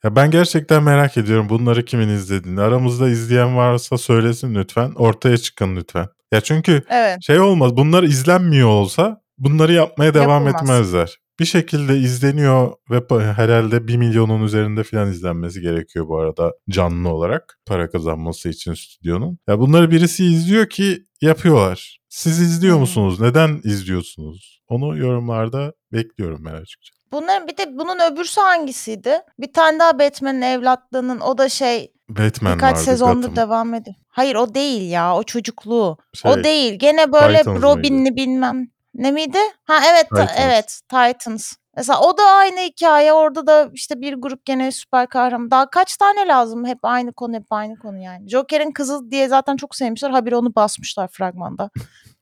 [0.04, 2.60] Ya ben gerçekten merak ediyorum bunları kimin izlediğini.
[2.60, 4.92] Aramızda izleyen varsa söylesin lütfen.
[4.96, 6.06] Ortaya çıkın lütfen.
[6.32, 7.18] Ya çünkü Evet.
[7.26, 10.70] şey olmaz bunlar izlenmiyor olsa bunları yapmaya devam Yapılmaz.
[10.70, 11.18] etmezler.
[11.40, 13.00] Bir şekilde izleniyor ve
[13.32, 19.38] herhalde 1 milyonun üzerinde falan izlenmesi gerekiyor bu arada canlı olarak para kazanması için stüdyonun.
[19.48, 21.98] Ya bunları birisi izliyor ki yapıyorlar.
[22.08, 23.20] Siz izliyor musunuz?
[23.20, 24.62] Neden izliyorsunuz?
[24.68, 27.02] Onu yorumlarda bekliyorum ben açıkçası.
[27.12, 29.18] Bunların bir de bunun öbürsü hangisiydi?
[29.38, 33.36] Bir tane daha Batman'in evlatlığının o da şey Batman birkaç vardı sezondur Gotham.
[33.36, 33.96] devam ediyor.
[34.08, 35.96] Hayır o değil ya o çocukluğu.
[36.14, 36.74] Şey, o değil.
[36.78, 38.68] Gene böyle Robin'li bilmem.
[38.94, 39.38] Ne miydi?
[39.64, 40.38] Ha evet ta- Titans.
[40.38, 41.52] evet Titans.
[41.76, 43.12] Mesela o da aynı hikaye.
[43.12, 45.50] Orada da işte bir grup gene süper kahraman.
[45.50, 46.66] Daha kaç tane lazım?
[46.66, 48.28] Hep aynı konu, hep aynı konu yani.
[48.28, 50.10] Joker'in kızı diye zaten çok sevmişler.
[50.10, 51.70] Habire onu basmışlar fragmanda.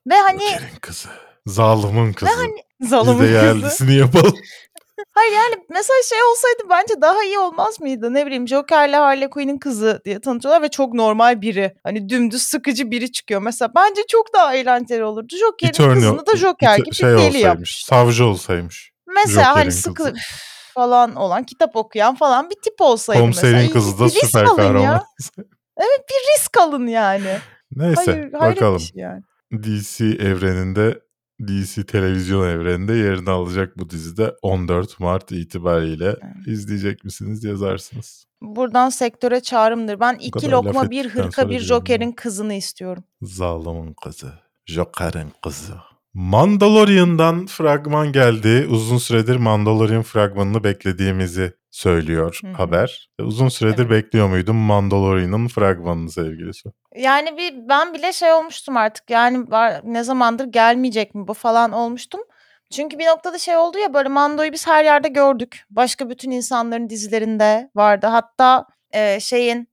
[0.06, 1.08] Ve hani Joker'in kızı.
[1.46, 2.32] Zalimin kızı.
[2.80, 3.32] Biz zalımın de kızı.
[3.34, 4.34] yerlisini yapalım.
[5.10, 8.14] Hayır yani mesela şey olsaydı bence daha iyi olmaz mıydı?
[8.14, 11.74] Ne bileyim Joker'le Harley Quinn'in kızı diye tanıtıyorlar ve çok normal biri.
[11.84, 13.42] Hani dümdüz sıkıcı biri çıkıyor.
[13.42, 15.34] Mesela bence çok daha eğlenceli olurdu.
[15.40, 17.84] Joker'in kızını da Joker gibi şey deli yapmış.
[17.84, 18.92] Savcı olsaymış.
[19.06, 20.12] Mesela Joker'in hani sıkı
[20.74, 23.72] falan olan, kitap okuyan falan bir tip olsaydı Komiserin mesela.
[23.72, 24.80] kızı da süper kahraman.
[24.80, 25.04] ya.
[25.80, 27.38] Bir risk alın yani.
[27.72, 28.80] Neyse Hayır, bakalım.
[28.80, 29.22] şey yani.
[29.52, 31.00] DC evreninde
[31.48, 38.24] DC televizyon evreninde yerini alacak bu dizide 14 Mart itibariyle izleyecek misiniz yazarsınız.
[38.42, 40.00] Buradan sektöre çağrımdır.
[40.00, 43.04] Ben iki lokma bir hırka bir Joker'in kızını istiyorum.
[43.22, 44.32] Zalimin kızı.
[44.66, 45.89] Joker'in kızı.
[46.14, 48.66] Mandalorian'dan fragman geldi.
[48.70, 52.52] Uzun süredir Mandalorian fragmanını beklediğimizi söylüyor Hı hı.
[52.52, 53.10] haber.
[53.20, 53.90] Uzun süredir Evet.
[53.90, 56.68] bekliyor muydum Mandalorian'ın fragmanını sevgilisi?
[56.96, 59.10] Yani bir ben bile şey olmuştum artık.
[59.10, 62.20] Yani var, ne zamandır gelmeyecek mi bu falan olmuştum.
[62.70, 65.64] Çünkü bir noktada şey oldu ya böyle Mando'yu biz her yerde gördük.
[65.70, 68.06] Başka bütün insanların dizilerinde vardı.
[68.06, 69.68] Hatta e, şeyin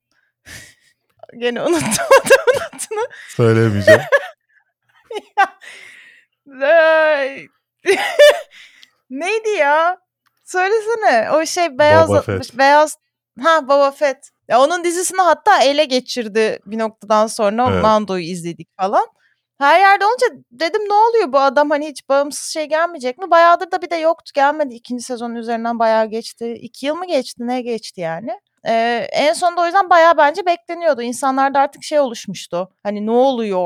[1.38, 2.06] gene unuttum
[2.70, 3.08] adını.
[3.30, 4.02] Söylemeyeceğim.
[5.38, 5.46] Ay.
[9.10, 9.98] Neydi ya?
[10.46, 11.32] Söylesene.
[11.32, 12.58] O şey beyaz Boba Fett.
[12.58, 12.98] beyaz
[13.44, 14.30] ha Boba Fett.
[14.48, 17.84] Ya onun dizisini hatta ele geçirdi bir noktadan sonra Evet.
[17.84, 19.08] Mando'yu izledik falan.
[19.58, 23.32] Her yerde olunca dedim ne oluyor bu adam hani hiç bağımsız şey gelmeyecek mi?
[23.32, 24.74] Bayağıdır da bir de yoktu gelmedi.
[24.74, 26.54] ikinci sezonun üzerinden bayağı geçti.
[26.54, 28.32] İki yıl mı geçti ne geçti yani?
[28.68, 31.02] Ee, en sonunda o yüzden bayağı bence bekleniyordu.
[31.02, 32.70] İnsanlarda artık şey oluşmuştu.
[32.84, 33.58] Hani ne oluyor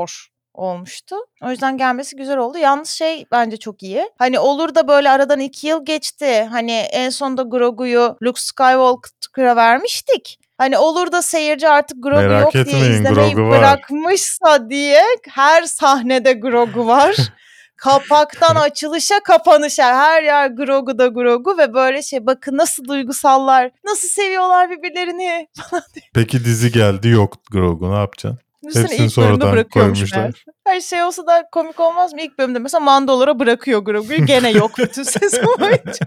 [0.54, 1.16] olmuştu.
[1.42, 2.58] O yüzden gelmesi güzel oldu.
[2.58, 4.10] Yalnız şey bence çok iyi.
[4.18, 6.48] Hani olur da böyle aradan iki yıl geçti.
[6.50, 10.38] Hani en sonunda Grogu'yu Luke Skywalker'a vermiştik.
[10.58, 13.58] Hani olur da seyirci artık Grogu Merak yok diye etmeyin, izlemeyi Grogu var.
[13.58, 17.16] bırakmışsa diye her sahnede Grogu var.
[17.76, 24.08] Kapaktan açılışa kapanışa her yer Grogu da Grogu ve böyle şey bakın nasıl duygusallar, nasıl
[24.08, 25.48] seviyorlar birbirlerini.
[26.14, 28.40] Peki dizi geldi yok Grogu ne yapacaksın?
[28.64, 30.44] Düşünsene Hepsini ilk bölümde bırakıyormuş meğer.
[30.66, 32.20] Her şey olsa da komik olmaz mı?
[32.20, 36.06] İlk bölümde mesela Mandalora bırakıyor Grogu'yu gene yok bütün sezon boyunca.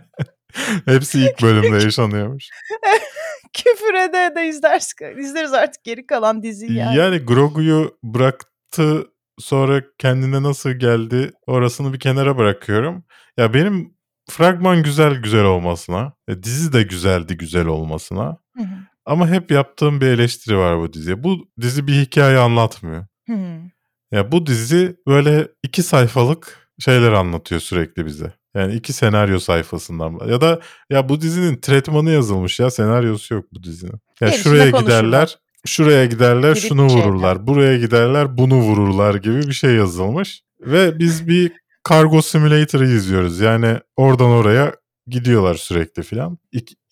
[0.86, 2.50] Hepsi ilk bölümde yaşanıyormuş.
[3.54, 6.98] Küfür ede ede izleriz, izleriz artık geri kalan diziyi yani.
[6.98, 9.08] Yani Grogu'yu bıraktı
[9.40, 13.06] sonra kendine nasıl geldi orasını bir kenara bırakıyorum.
[13.38, 13.96] Ya benim
[14.30, 18.95] fragman güzel güzel olmasına, e, dizi de güzeldi güzel olmasına Hı hı.
[19.06, 21.24] Ama hep yaptığım bir eleştiri var bu diziye.
[21.24, 23.06] Bu dizi bir hikaye anlatmıyor.
[24.12, 28.34] Ya bu dizi böyle iki sayfalık şeyler anlatıyor sürekli bize.
[28.56, 30.20] Yani iki senaryo sayfasından.
[30.30, 33.92] Ya da ya bu dizinin tretmanı yazılmış ya senaryosu yok bu dizinin.
[34.22, 35.02] Ya Gerisini şuraya konuşurlar.
[35.02, 37.48] giderler, şuraya giderler, Gidip şunu vururlar.
[37.48, 40.42] Buraya giderler, bunu vururlar gibi bir şey yazılmış.
[40.60, 41.52] Ve biz bir
[41.90, 43.40] Cargo Simulator'ı izliyoruz.
[43.40, 44.76] Yani oradan oraya
[45.08, 46.38] gidiyorlar sürekli filan.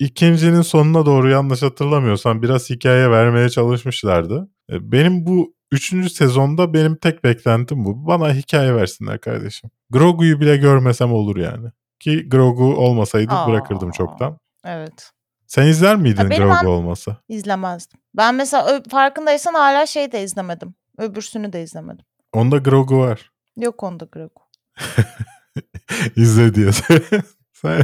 [0.06, 4.50] İkincinin sonuna doğru yanlış hatırlamıyorsam biraz hikaye vermeye çalışmışlardı.
[4.72, 8.08] E, Benim bu üçüncü sezonda benim tek beklentim bu.
[8.08, 9.70] Bana hikaye versinler kardeşim.
[9.90, 11.70] Grogu'yu bile görmesem olur yani.
[12.00, 13.48] Ki Grogu olmasaydı Aa.
[13.48, 14.38] bırakırdım çoktan.
[14.66, 15.12] Evet.
[15.48, 17.18] Sen izler miydin Ya Grogu an- olmasa?
[17.28, 18.00] İzlemezdim.
[18.18, 20.76] Ben mesela farkındaysan hala şey de izlemedim.
[20.98, 22.06] Öbürsünü de izlemedim.
[22.34, 23.32] Onda Grogu var.
[23.58, 24.42] Yok onda Grogu.
[26.16, 26.70] İzle diye.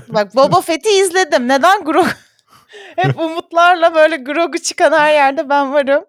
[0.09, 1.47] Bak Boba Fett'i izledim.
[1.47, 2.07] Neden Grogu?
[2.95, 6.03] Hep umutlarla böyle Grogu çıkan her yerde ben varım.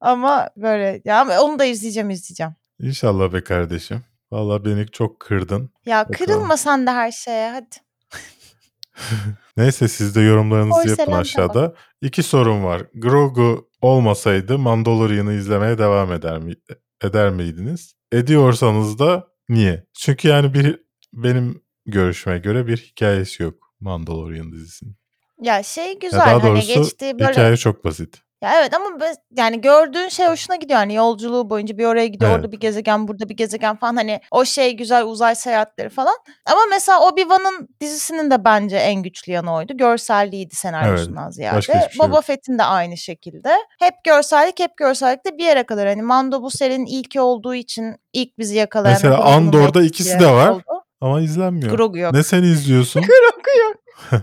[0.00, 2.52] Ama böyle ya onu da izleyeceğim izleyeceğim.
[2.80, 4.04] İnşallah be kardeşim.
[4.32, 5.70] Vallahi beni çok kırdın.
[5.86, 6.18] Ya Bakalım.
[6.18, 7.76] kırılma sen de her şeye hadi.
[9.56, 11.74] Neyse siz de yorumlarınızı yapın Porselen aşağıda.
[12.02, 12.82] İki sorum var.
[12.94, 16.54] Grogu olmasaydı Mandalorian'ı izlemeye devam eder mi
[17.04, 17.94] eder miydiniz?
[18.12, 19.86] Ediyorsanız da niye?
[19.98, 20.80] Çünkü yani bir
[21.12, 24.96] benim görüşüme göre bir hikayesi yok Mandalorian dizisinin.
[25.42, 28.26] Ya şey Ya güzel daha hani doğrusu geçtiği böyle hikaye çok basit.
[28.42, 28.86] Ya evet ama
[29.36, 30.78] yani gördüğün şey hoşuna gidiyor.
[30.78, 32.40] Hani yolculuğu boyunca bir oraya gidiyor, Evet.
[32.40, 33.96] orada bir gezegen, burada bir gezegen falan.
[33.96, 36.14] Hani o şey güzel uzay seyahatleri falan.
[36.46, 39.76] Ama mesela Obi-Wan'ın dizisinin de bence en güçlü yanı oydu.
[39.76, 41.56] Görselliğiydi senaryosundan ziyade.
[41.56, 42.24] başka şey Boba yok.
[42.24, 43.56] Fett'in de aynı şekilde.
[43.78, 45.88] Hep görsellik, hep görsellik de bir yere kadar.
[45.88, 48.92] Hani Mando bu serinin ilki olduğu için ilk bizi yakalayan.
[48.92, 50.48] Mesela Andor'da ikisi de var.
[50.48, 50.75] oldu.
[51.00, 51.70] Ama izlenmiyor.
[51.76, 52.12] Grogu yok.
[52.12, 53.02] Ne sen izliyorsun?
[53.06, 53.76] Grogu yok.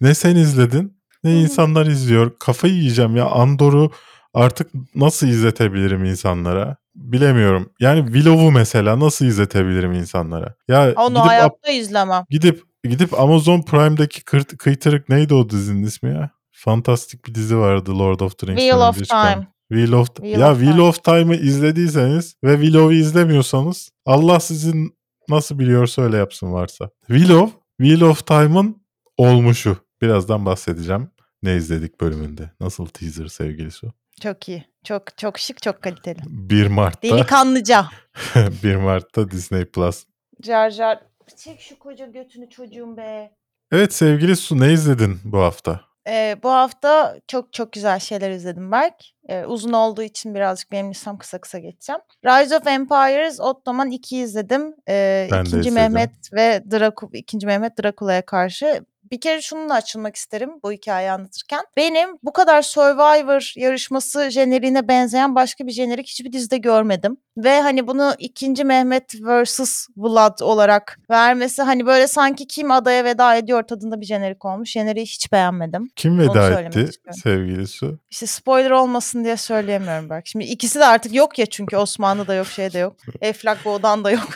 [0.00, 1.00] ne sen izledin?
[1.24, 2.32] Ne insanlar izliyor?
[2.38, 3.26] Kafayı yiyeceğim ya.
[3.26, 3.90] Andor'u
[4.34, 6.76] artık nasıl izletebilirim insanlara?
[6.94, 7.70] Bilemiyorum.
[7.80, 10.54] Yani Willow'u mesela nasıl izletebilirim insanlara?
[10.68, 12.24] Ya Onu gidip hayatta izlemem.
[12.30, 16.30] gidip gidip Amazon Prime'daki kırt- kıytırık neydi o dizinin ismi ya?
[16.52, 19.08] Fantastik bir dizi vardı Lord of the Rings'ten Wheel of.
[19.08, 19.46] Time.
[19.72, 24.96] Wheel of Wheel ya of Wheel of Time'ı izlediyseniz ve Willow'u izlemiyorsanız Allah sizin
[25.28, 26.90] nasıl biliyorsa öyle yapsın varsa.
[27.06, 28.84] Willow, Wheel of Time'ın
[29.16, 29.76] olmuşu.
[30.02, 31.10] Birazdan bahsedeceğim.
[31.42, 32.50] Ne izledik bölümünde?
[32.60, 33.90] Nasıl teaser sevgilisi o?
[34.22, 34.64] Çok iyi.
[34.84, 36.18] Çok çok şık, çok kaliteli.
[36.26, 37.86] 1 Mart'ta Delikanlıca.
[38.62, 40.04] 1 Mart'ta Disney Plus.
[40.42, 40.98] Car car.
[41.36, 43.30] Çek şu koca götünü çocuğum be.
[43.72, 45.80] Evet sevgili Su ne izledin bu hafta?
[46.08, 48.94] Ee, bu hafta çok çok güzel şeyler izledim Berk.
[49.28, 52.00] Ee, uzun olduğu için birazcık benim listem kısa kısa geçeceğim.
[52.24, 54.74] Rise of Empires, Ottoman 2 izledim.
[54.88, 55.74] Ee, Ben de izledim.
[55.74, 58.84] Mehmet ve Draku, ikinci Mehmet Drakula'ya karşı.
[59.10, 61.64] Bir kere şununla açılmak isterim bu hikayeyi anlatırken.
[61.76, 67.16] Benim bu kadar Survivor yarışması jeneriğine benzeyen başka bir jenerik hiçbir dizide görmedim.
[67.36, 69.88] Ve hani bunu ikinci Mehmet vs.
[69.96, 74.70] Vlad olarak vermesi hani böyle sanki kim adaya veda ediyor tadında bir jenerik olmuş.
[74.70, 75.88] Jeneriği hiç beğenmedim.
[75.96, 76.90] Kim veda etti
[77.22, 77.98] sevgili Su?
[78.10, 80.26] İşte spoiler olmasın diye söyleyemiyorum bak.
[80.26, 82.96] Şimdi ikisi de artık yok ya çünkü Osmanlı da yok şey de yok.
[83.20, 84.28] Eflak Boğdan da yok.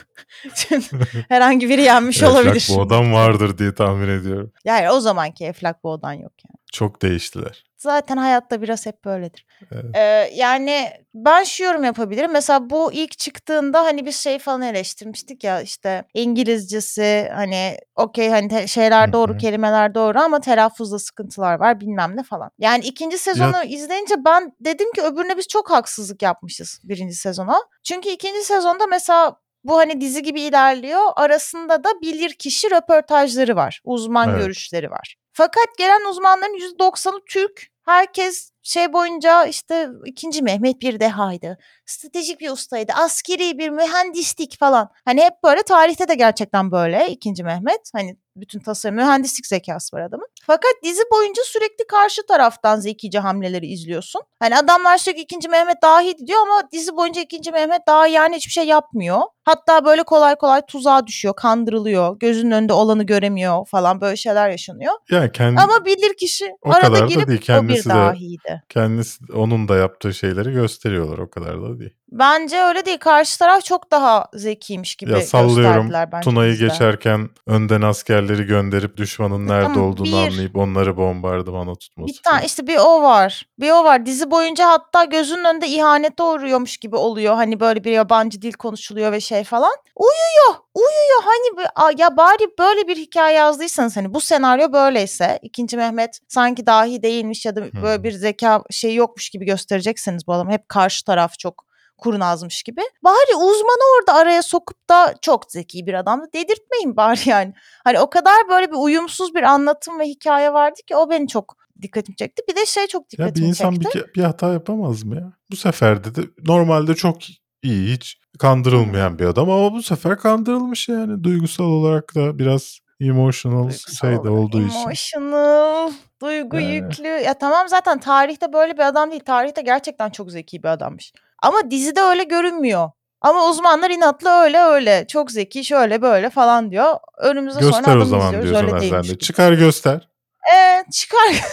[1.29, 2.57] Herhangi biri yenmiş olabilir.
[2.57, 4.53] Eflak bu adam vardır diye tahmin ediyorum.
[4.69, 6.59] Yani o zamanki Eflak Boğdan yok yani.
[6.73, 7.65] Çok değiştiler.
[7.77, 9.47] Zaten hayatta biraz hep böyledir.
[9.73, 9.97] Evet.
[9.97, 12.33] Ee, yani ben şu yorum yapabilirim.
[12.33, 18.69] Mesela bu ilk çıktığında hani bir şey falan eleştirmiştik ya işte İngilizcesi hani okey hani
[18.69, 19.39] şeyler doğru hı.
[19.39, 22.51] kelimeler doğru ama telaffuzda sıkıntılar var bilmem ne falan.
[22.59, 27.59] Yani ikinci sezonu izleyince ben dedim ki öbürüne biz çok haksızlık yapmışız birinci sezona.
[27.85, 31.01] Çünkü ikinci sezonda mesela bu hani dizi gibi ilerliyor.
[31.17, 33.81] Arasında da bilir kişi röportajları var.
[33.85, 34.41] Uzman Evet.
[34.41, 35.17] görüşleri var.
[35.33, 37.67] Fakat gelen uzmanların %90'ı Türk.
[37.85, 41.59] Herkes şey boyunca işte ikinci Mehmet bir dehaydı.
[41.89, 42.93] Stratejik bir ustaydı.
[42.97, 44.89] Askeri bir mühendislik falan.
[45.05, 47.91] Hani hep böyle tarihte de gerçekten böyle ikinci Mehmet.
[47.95, 50.27] Hani bütün tasarım mühendislik zekası var adamın.
[50.47, 54.23] Fakat dizi boyunca sürekli karşı taraftan zekice hamleleri izliyorsun.
[54.39, 58.37] Hani adamlar sürekli ikinci Mehmet daha iyi diyor ama dizi boyunca ikinci Mehmet daha yani
[58.37, 59.21] hiçbir şey yapmıyor.
[59.45, 64.93] Hatta böyle kolay kolay tuzağa düşüyor, kandırılıyor, gözünün önünde olanı göremiyor falan böyle şeyler yaşanıyor.
[65.11, 67.39] Yani kendi, Ama bilir kişi o arada kadar da girip değil.
[67.39, 68.63] o bir Kendisi de dahiydi.
[68.69, 71.19] kendisi onun da yaptığı şeyleri gösteriyorlar.
[71.19, 71.91] O kadar da değil.
[72.13, 72.99] Bence öyle değil.
[72.99, 76.69] Karşı taraf çok daha zekiymiş gibi ya sallıyorum bence Tuna'yı dizide.
[76.69, 82.09] geçerken önden askerleri gönderip düşmanın nerede Tamam, olduğunu bir- anlayıp onları bombardımana tutması.
[82.09, 83.47] Bir tane işte bir o var.
[83.61, 84.07] Bir o var.
[84.07, 87.35] Dizi boyunca hatta gözünün önünde ihanete uğruyormuş gibi oluyor.
[87.35, 89.73] Hani böyle bir yabancı dil konuşuluyor ve şey falan.
[89.97, 90.61] Uyuyor.
[90.75, 91.23] Uyuyor.
[91.25, 91.67] Hani
[92.01, 97.47] ya bari böyle bir hikaye yazdıysanız hani bu senaryo böyleyse ikinci Mehmet sanki dahi değilmiş
[97.47, 101.68] ya da böyle bir zeka şey yokmuş gibi gösterecekseniz bu adamı hep karşı taraf çok
[101.99, 102.81] kurnazmış gibi.
[103.05, 107.53] Bari uzmanı orada araya sokup da çok zeki bir adam da dedirtmeyin bari yani.
[107.85, 111.57] Hani o kadar böyle bir uyumsuz bir anlatım ve hikaye vardı ki o beni çok
[111.83, 112.43] dikkatimi çekti.
[112.49, 113.99] Bir de şey çok Ya bir dikkatimi insan bir, çekti.
[113.99, 115.33] ke- bir hata yapamaz mı ya?
[115.51, 116.09] Bu sefer de
[116.47, 117.17] normalde çok
[117.63, 123.63] iyi hiç kandırılmayan bir adam ama bu sefer kandırılmış yani duygusal olarak da biraz emotional
[123.63, 124.79] Duygusal şey de olduğu için.
[124.79, 126.75] Emotional, duygu Yani.
[126.75, 127.09] yüklü.
[127.09, 129.25] Ya tamam zaten tarihte böyle bir adam değil.
[129.25, 131.13] Tarihte gerçekten çok zeki bir adammış.
[131.43, 132.91] Ama dizide öyle görünmüyor.
[133.21, 135.07] Ama uzmanlar inatla öyle öyle.
[135.09, 136.95] Çok zeki şöyle böyle falan diyor.
[137.19, 139.13] Önümüze sonra Göster o adamı zaman diyorsun Öyle ben değilmiş de.
[139.13, 139.19] gibi.
[139.19, 140.09] Çıkar göster.
[140.55, 141.45] Ee, çıkar.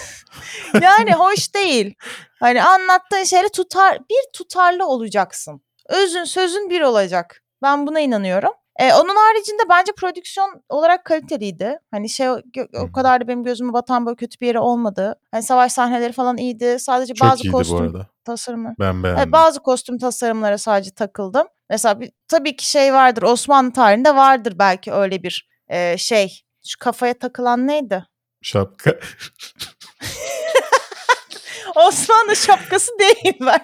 [0.81, 1.95] yani hoş değil.
[2.39, 5.61] Hani anlattığın şeyle tutar bir tutarlı olacaksın.
[5.89, 7.43] Özün sözün bir olacak.
[7.61, 8.51] Ben buna inanıyorum.
[8.79, 11.77] Ee, onun haricinde bence prodüksiyon olarak kaliteliydi.
[11.91, 12.41] Hani şey o-
[12.95, 15.15] kadar da benim gözüme batan böyle kötü bir yeri olmadı.
[15.31, 16.79] Hani savaş sahneleri falan iyiydi.
[16.79, 18.07] Sadece Çok bazı iyiydi bu kostüm arada.
[18.25, 18.75] tasarımı.
[18.79, 19.31] Ben Evet, beğendim.
[19.31, 21.47] bazı kostüm tasarımlara sadece takıldım.
[21.69, 26.41] Mesela bir, tabii ki şey vardır Osmanlı tarihinde vardır belki öyle bir e, şey.
[26.67, 28.05] Şu kafaya takılan neydi?
[28.41, 28.91] Şapka.
[31.75, 33.59] Osmanlı şapkası değil ben.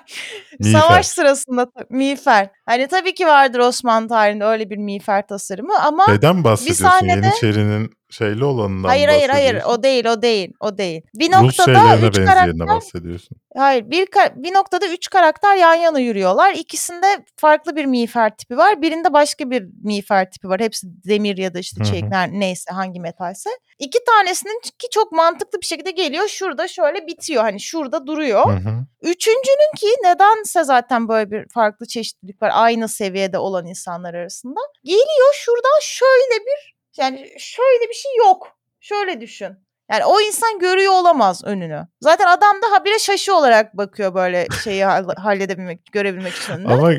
[0.59, 0.79] Miğfer.
[0.79, 2.49] Savaş sırasında miğfer.
[2.65, 6.85] Hani tabii ki vardır Osmanlı tarihinde öyle bir miğfer tasarımı ama Şeyden mi bahsediyorsun?
[6.85, 11.01] sahnede- Yeniçeri'nin şeyli olanından hayır hayır hayır o değil o değil o değil.
[11.15, 13.37] Bir Rus noktada üç karakter bahsediyorsun.
[13.57, 16.53] Hayır bir bir noktada üç karakter yan yana yürüyorlar.
[16.53, 18.81] İkisinde farklı bir miğfer tipi var.
[18.81, 20.61] Birinde başka bir miğfer tipi var.
[20.61, 21.91] Hepsi demir ya da işte Hı hı.
[21.91, 23.49] çelik ner- neyse hangi metalse.
[23.79, 26.27] İki tanesinin ki çok mantıklı bir şekilde geliyor.
[26.27, 27.43] Şurada şöyle bitiyor.
[27.43, 28.45] Hani şurada duruyor.
[28.45, 28.85] Hı hı.
[29.01, 32.51] Üçüncünün ki nedense zaten böyle bir farklı çeşitlilik var.
[32.53, 34.59] Aynı seviyede olan insanlar arasında.
[34.83, 38.47] Geliyor şuradan şöyle bir yani şöyle bir şey yok.
[38.79, 39.57] Şöyle düşün.
[39.91, 41.87] Yani o insan görüyor olamaz önünü.
[42.01, 46.73] Zaten adam da habire şaşı olarak bakıyor böyle şeyi hall- halledebilmek, görebilmek için önünü.
[46.73, 46.91] Ama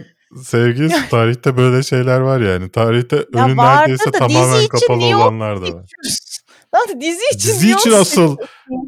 [0.44, 2.70] sevgili tarihte böyle şeyler var yani.
[2.70, 5.90] Tarihte Ya önü neredeyse da tamamen kapalı olanlar da var.
[6.74, 8.36] Lan dizi için Dizi için asıl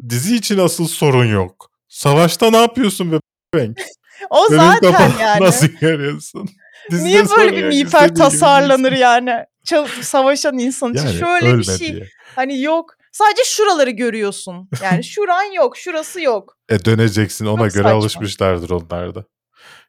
[0.09, 1.71] dizi için asıl sorun yok.
[1.89, 3.19] Savaşta ne yapıyorsun be
[3.55, 3.77] Bank?
[4.29, 5.45] O Önün zaten yani.
[5.45, 6.49] nasıl görüyorsun?
[6.91, 9.45] Dizide Niye böyle bir miğfer tasarlanır yani?
[10.01, 11.93] Savaşan insan için Yani şöyle bir şey.
[11.93, 12.09] diye.
[12.35, 12.93] Hani yok.
[13.11, 14.69] Sadece şuraları görüyorsun.
[14.83, 16.57] Yani şuran yok, şurası yok.
[16.69, 17.99] E döneceksin ona Çok göre saçma.
[17.99, 19.23] alışmışlardır onlar da.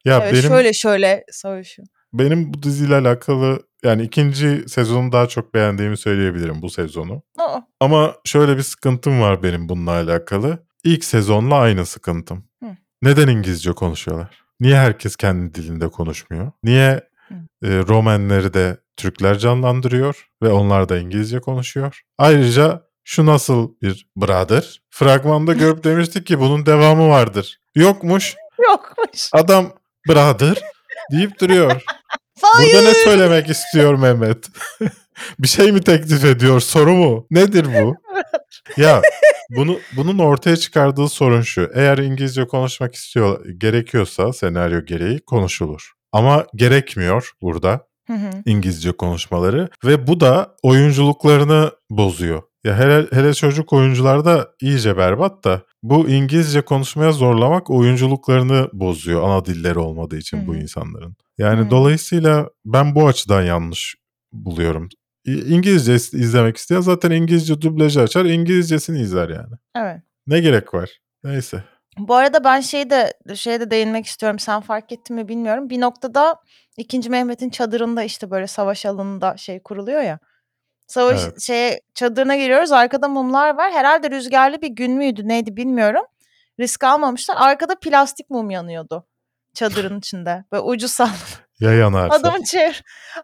[0.04, 1.88] Ya evet, benim şöyle şöyle savaşıyor.
[2.12, 7.22] benim bu diziyle alakalı yani ikinci sezonu daha çok beğendiğimi söyleyebilirim bu sezonu.
[7.38, 10.66] Aa, Ama şöyle bir sıkıntım var benim bununla alakalı.
[10.84, 12.44] İlk sezonla aynı sıkıntım.
[12.62, 12.68] Hı.
[13.02, 14.44] Neden İngilizce konuşuyorlar?
[14.60, 16.52] Niye herkes kendi dilinde konuşmuyor?
[16.62, 17.34] Niye Hı.
[17.64, 22.02] e, Romanları da Türkler canlandırıyor ve onlar da İngilizce konuşuyor?
[22.18, 24.82] Ayrıca şu nasıl bir brother?
[24.90, 27.58] Fragmanda görüp demiştik ki bunun devamı vardır.
[27.74, 28.36] Yokmuş.
[28.68, 29.30] yokmuş.
[29.32, 29.72] Adam
[30.08, 30.62] brother
[31.12, 31.82] deyip duruyor.
[32.42, 32.72] Hayır.
[32.74, 34.48] Burada ne söylemek istiyor Mehmet?
[35.38, 36.60] bir şey mi teklif ediyor?
[36.60, 37.26] Soru mu?
[37.30, 37.96] Nedir bu?
[38.76, 39.02] ya
[39.50, 41.70] bunu bunun ortaya çıkardığı sorun şu.
[41.74, 45.92] Eğer İngilizce konuşmak istiyor gerekiyorsa senaryo gereği konuşulur.
[46.12, 48.30] Ama gerekmiyor burada Hı hı.
[48.46, 52.42] İngilizce konuşmaları ve bu da oyunculuklarını bozuyor.
[52.64, 59.44] Ya hele, hele çocuk oyuncularda iyice berbat da bu İngilizce konuşmaya zorlamak oyunculuklarını bozuyor ana
[59.44, 61.16] dilleri olmadığı için bu insanların.
[61.38, 61.70] Yani Hı.
[61.70, 63.96] dolayısıyla ben bu açıdan yanlış
[64.32, 64.88] buluyorum.
[65.26, 69.54] İngilizce izlemek isteyen zaten İngilizce dublajı açar, İngilizcesini izler yani.
[69.76, 70.00] Evet.
[70.26, 70.90] Ne gerek var?
[71.24, 71.64] Neyse.
[71.98, 74.38] Bu arada ben şeyi de şeye de değinmek istiyorum.
[74.38, 75.70] Sen fark ettin mi bilmiyorum.
[75.70, 76.36] Bir noktada
[76.76, 77.10] 2.
[77.10, 80.18] Mehmet'in çadırında işte böyle savaş alanında şey kuruluyor ya.
[80.86, 81.40] Savaş Evet.
[81.40, 82.72] şeye çadırına giriyoruz.
[82.72, 83.72] Arkada mumlar var.
[83.72, 86.02] Herhalde rüzgarlı bir gün müydü neydi bilmiyorum.
[86.60, 87.36] Risk almamışlar.
[87.38, 89.06] Arkada plastik mum yanıyordu.
[89.54, 90.44] Çadırın içinde.
[90.52, 91.10] Böyle ucu sallı.
[91.60, 92.16] Ya yanarsa.
[92.16, 92.74] Adamın çevre.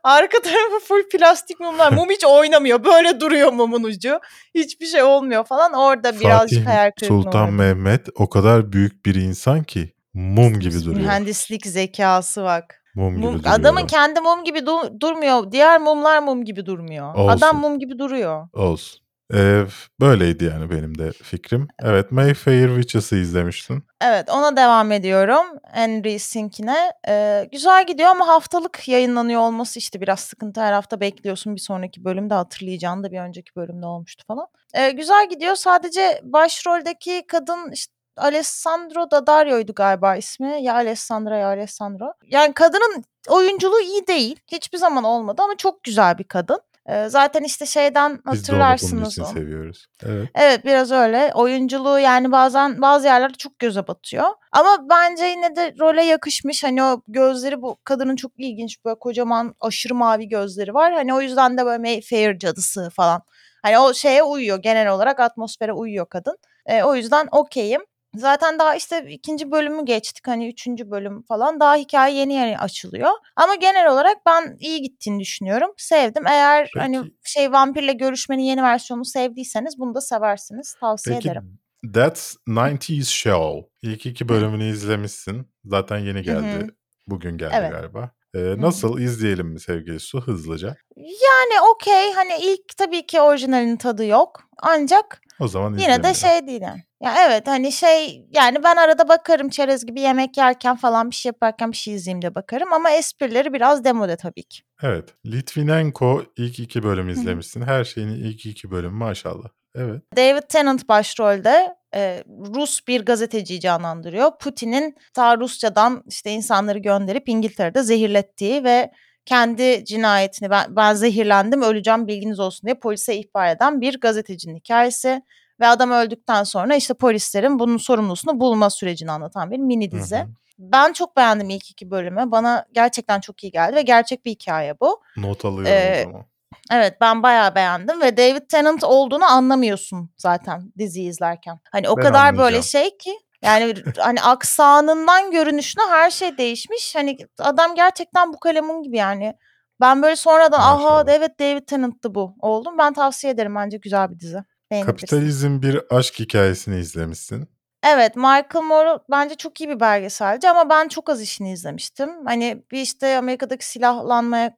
[0.04, 1.92] Arka tarafı full plastik mumlar.
[1.92, 2.84] Mum hiç oynamıyor.
[2.84, 4.20] Böyle duruyor mumun ucu.
[4.54, 5.72] Hiçbir şey olmuyor falan.
[5.72, 7.52] Orada birazcık Fatih hayal kırıklığına Sultan.
[7.52, 11.00] Mehmet o kadar büyük bir insan ki mum gibi duruyor.
[11.00, 12.81] Mühendislik zekası bak.
[12.94, 13.54] Mum gibi Mum, duruyor.
[13.54, 13.86] adamın adam.
[13.86, 15.52] kendi mum gibi du- durmuyor.
[15.52, 17.14] Diğer mumlar mum gibi durmuyor.
[17.14, 17.28] Olsun.
[17.28, 18.48] Adam mum gibi duruyor.
[18.52, 19.02] Olsun.
[19.34, 19.62] Ee,
[20.00, 21.68] böyleydi yani benim de fikrim.
[21.82, 23.84] Evet Mayfair Witches'ı izlemiştin.
[24.02, 25.46] Evet ona devam ediyorum.
[25.72, 26.92] Henry Sink'ine.
[27.08, 30.60] Ee, güzel gidiyor ama haftalık yayınlanıyor olması işte biraz sıkıntı.
[30.60, 34.46] Her hafta bekliyorsun bir sonraki bölümde hatırlayacağın da bir önceki bölümde olmuştu falan.
[34.74, 35.54] Ee, güzel gidiyor.
[35.54, 40.62] Sadece başroldeki kadın işte Alessandro Daddario'ydu galiba ismi.
[40.62, 42.12] Ya Alessandra ya Alessandro.
[42.26, 44.40] Yani kadının oyunculuğu iyi değil.
[44.46, 46.60] Hiçbir zaman olmadı ama çok güzel bir kadın.
[46.88, 49.26] Ee, zaten işte şeyden Biz de onu hatırlarsınız için o.
[49.26, 49.86] seviyoruz.
[50.06, 50.28] Evet.
[50.34, 51.32] Evet biraz öyle.
[51.34, 54.26] Oyunculuğu yani bazen bazı yerlerde çok göze batıyor.
[54.52, 56.64] Ama bence yine de role yakışmış.
[56.64, 60.92] Hani o gözleri bu kadının çok ilginç böyle kocaman aşırı mavi gözleri var.
[60.92, 63.22] Hani o yüzden de böyle Mayfair cadısı falan.
[63.62, 66.38] Hani o şeye uyuyor genel olarak atmosfere uyuyor kadın.
[66.66, 67.82] E, o yüzden okeyim.
[68.16, 73.10] Zaten daha işte ikinci bölümü geçtik hani üçüncü bölüm falan daha hikaye yeni yeni açılıyor.
[73.36, 75.70] Ama genel olarak ben iyi gittiğini düşünüyorum.
[75.76, 76.26] Sevdim.
[76.26, 77.14] Eğer hani Peki.
[77.24, 80.74] şey vampirle görüşmenin yeni versiyonunu sevdiyseniz bunu da seversiniz.
[80.80, 81.58] Tavsiye Peki ederim.
[81.94, 83.68] That's 90s Show.
[83.82, 85.46] İlk iki bölümünü izlemişsin.
[85.64, 86.46] Zaten yeni geldi.
[86.46, 86.66] hı.
[87.06, 87.72] Bugün geldi Evet.
[87.72, 88.10] galiba.
[88.34, 90.76] Ee, nasıl izleyelim mi sevgili Su hızlıca?
[90.96, 94.40] Yani okey hani ilk tabii ki orijinalin tadı yok.
[94.62, 96.82] Ancak O zaman yine de şey değil yani.
[97.02, 101.28] Ya evet hani şey yani ben arada bakarım çerez gibi yemek yerken falan bir şey
[101.28, 104.62] yaparken bir şey izleyeyim de bakarım ama esprileri biraz demode tabii ki.
[104.82, 105.14] Evet.
[105.26, 107.10] Litvinenko ilk iki bölüm hı.
[107.10, 107.62] izlemişsin.
[107.62, 109.48] Her şeyin ilk iki bölümü maşallah.
[109.74, 110.02] Evet.
[110.16, 114.38] David Tennant başrolde e, Rus bir gazeteciyi canlandırıyor.
[114.38, 118.90] Putin'in ta Rusya'dan işte insanları gönderip İngiltere'de zehirlettiği ve
[119.26, 125.22] kendi cinayetini ben, ben zehirlendim öleceğim bilginiz olsun diye polise ihbar eden bir gazetecinin hikayesi.
[125.60, 130.16] Ve adam öldükten sonra işte polislerin bunun sorumlusunu bulma sürecini anlatan bir mini Hı dizi.
[130.16, 130.26] hı.
[130.58, 132.24] Ben çok beğendim ilk iki bölümü.
[132.26, 135.00] Bana gerçekten çok iyi geldi ve gerçek bir hikaye bu.
[135.16, 136.26] Not alıyorum Ee, o zaman.
[136.72, 141.60] Evet ben bayağı beğendim ve David Tennant olduğunu anlamıyorsun zaten diziyi izlerken.
[141.72, 146.94] Hani o Ben kadar böyle şey ki yani hani aksanından görünüşüne her şey değişmiş.
[146.94, 149.34] Hani adam gerçekten bu kalemun gibi yani.
[149.80, 151.04] Ben böyle sonradan aha Maşallah.
[151.08, 152.78] evet David Tennant'tı bu oldum.
[152.78, 154.38] Ben tavsiye ederim bence güzel bir dizi.
[154.70, 155.06] Beğenebilirsin.
[155.06, 157.48] Kapitalizm bir aşk hikayesini izlemişsin.
[157.86, 162.10] Evet Michael Moore bence çok iyi bir belgeselci ama ben çok az işini izlemiştim.
[162.26, 164.56] Hani bir işte Amerika'daki silahlanmaya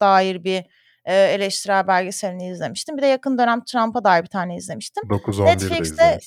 [0.00, 0.64] dair bir
[1.06, 2.96] e, eleştirel belgeselini izlemiştim.
[2.96, 5.04] Bir de yakın dönem Trump'a dair bir tane izlemiştim.
[5.04, 6.18] 9-11'de Netflix'te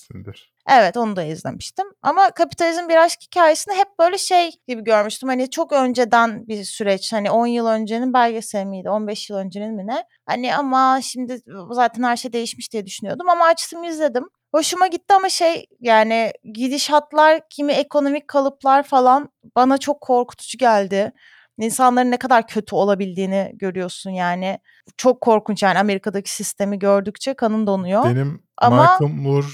[0.71, 1.85] evet onu da izlemiştim.
[2.01, 5.29] Ama kapitalizm bir aşk hikayesini hep böyle şey gibi görmüştüm.
[5.29, 7.13] Hani çok önceden bir süreç.
[7.13, 8.89] Hani 10 yıl öncenin belgeseli miydi?
[8.89, 10.03] 15 yıl öncenin mi ne?
[10.25, 13.29] Hani ama şimdi zaten her şey değişmiş diye düşünüyordum.
[13.29, 14.25] Ama açtım izledim.
[14.51, 21.11] Hoşuma gitti ama şey yani gidişatlar, kimi ekonomik kalıplar falan bana çok korkutucu geldi.
[21.59, 24.59] İnsanların ne kadar kötü olabildiğini görüyorsun yani.
[24.97, 28.03] Çok korkunç yani Amerika'daki sistemi gördükçe kanın donuyor.
[28.05, 29.47] Benim Ama- Michael Moore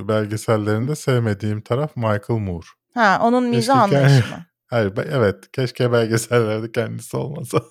[0.00, 2.66] belgesellerinde sevmediğim taraf Michael Moore.
[2.94, 4.46] Ha onun mizah anlayışı mı?
[4.66, 5.52] Hayır, evet.
[5.52, 7.62] Keşke belgesellerde kendisi olmasa.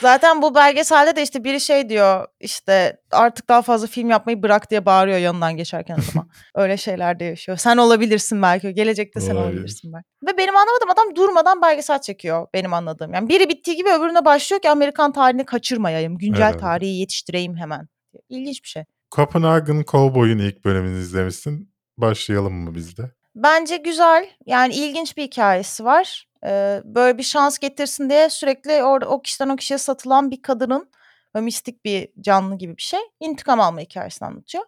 [0.00, 4.70] Zaten bu belgeselde de işte biri şey diyor işte artık daha fazla film yapmayı bırak
[4.70, 6.28] diye bağırıyor yanından geçerken adama.
[6.54, 7.58] Öyle şeyler de yaşıyor.
[7.58, 8.74] Sen olabilirsin belki.
[8.74, 9.52] Gelecekte sen Olabilir.
[9.52, 10.06] olabilirsin belki.
[10.26, 13.14] Ve benim anlamadığım adam durmadan belgesel çekiyor benim anladığım.
[13.14, 16.18] Yani biri bittiği gibi öbürüne başlıyor ki Amerikan tarihini kaçırmayayım.
[16.18, 16.60] Güncel Evet.
[16.60, 17.88] tarihi yetiştireyim hemen.
[18.28, 18.84] İlginç bir şey.
[19.14, 21.72] Copenhagen Cowboy'un ilk bölümünü izlemişsin.
[21.98, 23.02] Başlayalım mı biz de?
[23.34, 24.28] Bence güzel.
[24.46, 26.26] Yani ilginç bir hikayesi var.
[26.84, 30.90] Böyle bir şans getirsin diye sürekli orada o kişiden o kişiye satılan bir kadının
[31.34, 33.00] böyle mistik bir canlı gibi bir şey.
[33.20, 34.64] intikam alma hikayesini anlatıyor.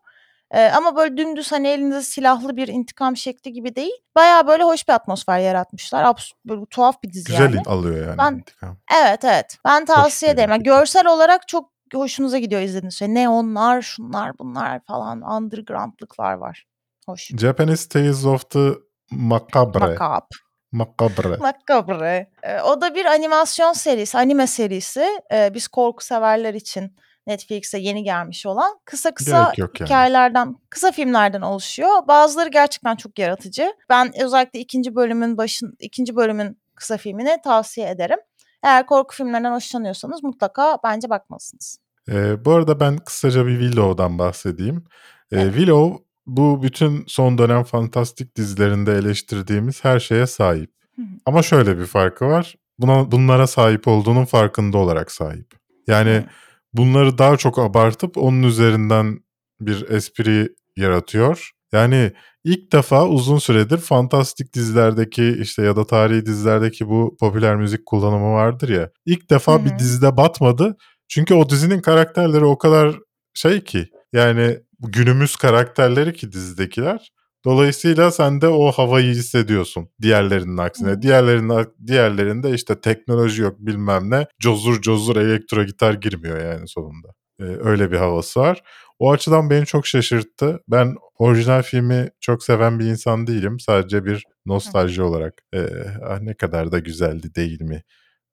[0.50, 3.92] Ee, ama böyle dümdüz hani elinde silahlı bir intikam şekli gibi değil.
[4.16, 6.04] Baya böyle hoş bir atmosfer yaratmışlar.
[6.04, 7.62] Abs- böyle tuhaf bir dizi Güzel yani.
[7.66, 8.76] alıyor yani Ben- intikam.
[9.02, 9.58] Evet evet.
[9.64, 10.50] Ben tavsiye ederim.
[10.50, 13.14] Yani görsel olarak çok hoşunuza gidiyor izlediğiniz şey.
[13.14, 16.66] Neonlar, şunlar bunlar falan undergroundlıklar var.
[17.06, 17.28] Hoş.
[17.38, 18.70] Japanese Tales of the
[19.10, 19.78] Macabre.
[19.78, 20.28] Makap.
[20.72, 21.36] Macabre.
[21.36, 22.30] Macabre.
[22.42, 25.06] Ee, o da bir animasyon serisi, anime serisi.
[25.32, 26.96] Ee, biz korku severler için
[27.26, 29.88] Netflix'e yeni gelmiş olan kısa kısa yok yani.
[29.88, 32.08] hikayelerden, kısa filmlerden oluşuyor.
[32.08, 33.72] Bazıları gerçekten çok yaratıcı.
[33.88, 38.18] Ben özellikle ikinci bölümün başın, ikinci bölümün kısa filmini tavsiye ederim.
[38.62, 41.78] Eğer korku filmlerinden hoşlanıyorsanız mutlaka bence bakmalısınız.
[42.08, 44.84] Ee, bu arada ben kısaca bir Willow'dan bahsedeyim.
[45.32, 45.54] Ee, Evet.
[45.54, 50.70] Willow bu bütün son dönem fantastik dizilerinde eleştirdiğimiz her şeye sahip.
[50.96, 51.06] Hı hı.
[51.26, 52.54] Ama şöyle bir farkı var.
[52.78, 55.54] Buna bunlara sahip olduğunun farkında olarak sahip.
[55.86, 56.24] Yani Hı.
[56.72, 59.18] bunları daha çok abartıp onun üzerinden
[59.60, 61.50] bir espri yaratıyor.
[61.72, 62.12] Yani
[62.44, 68.32] ilk defa uzun süredir fantastik dizilerdeki işte ya da tarihi dizilerdeki bu popüler müzik kullanımı
[68.32, 68.90] vardır ya.
[69.06, 70.76] İlk defa Hı bir dizide batmadı.
[71.08, 72.96] Çünkü o dizinin karakterleri o kadar
[73.34, 77.12] şey ki yani günümüz karakterleri ki dizidekiler.
[77.44, 80.90] Dolayısıyla sen de o havayı hissediyorsun diğerlerinin aksine.
[80.90, 81.02] Hı.
[81.02, 84.26] Diğerlerinin diğerlerinde işte teknoloji yok bilmem ne.
[84.40, 87.08] Cozur cozur elektro gitar girmiyor yani sonunda.
[87.40, 88.62] Ee, öyle bir havası var.
[88.98, 90.60] O açıdan beni çok şaşırttı.
[90.68, 93.60] Ben orijinal filmi çok seven bir insan değilim.
[93.60, 95.60] Sadece bir nostalji olarak "Eh,
[96.08, 97.82] ah ne kadar da güzeldi değil mi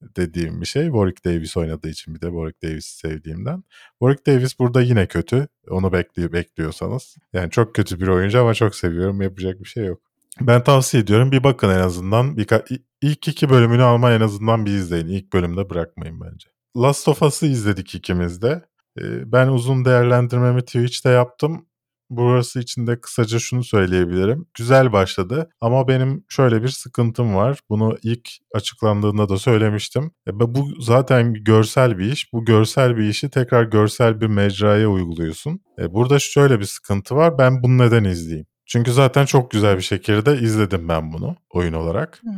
[0.01, 0.85] dediğim bir şey.
[0.85, 3.63] Warwick Davis oynadığı için bir de Warwick Davis'i sevdiğimden.
[3.99, 5.47] Warwick Davis burada yine kötü.
[5.69, 7.15] Onu bekliyor bekliyorsanız.
[7.33, 9.21] Yani çok kötü bir oyuncu ama çok seviyorum.
[9.21, 10.01] Yapacak bir şey yok.
[10.41, 11.31] Ben tavsiye ediyorum.
[11.31, 12.37] Bir bakın en azından.
[12.37, 15.07] Birka- ilk iki bölümünü ama en azından bir izleyin.
[15.07, 16.47] İlk bölümde bırakmayın bence.
[16.77, 18.65] Last of Us'ı izledik ikimiz de.
[19.25, 21.65] Ben uzun değerlendirmemi Twitch'te yaptım.
[22.09, 24.45] Burası için de kısaca şunu söyleyebilirim.
[24.53, 27.59] Güzel başladı ama benim şöyle bir sıkıntım var.
[27.69, 30.11] Bunu ilk açıklandığında da söylemiştim.
[30.27, 32.33] E, Bu zaten görsel bir iş.
[32.33, 35.59] Bu görsel bir işi tekrar görsel bir mecraya uyguluyorsun.
[35.79, 37.37] E, Burada şöyle bir sıkıntı var.
[37.37, 38.47] Ben bunu neden izleyeyim?
[38.65, 42.21] Çünkü zaten çok güzel bir şekilde izledim ben bunu oyun olarak.
[42.23, 42.29] Hı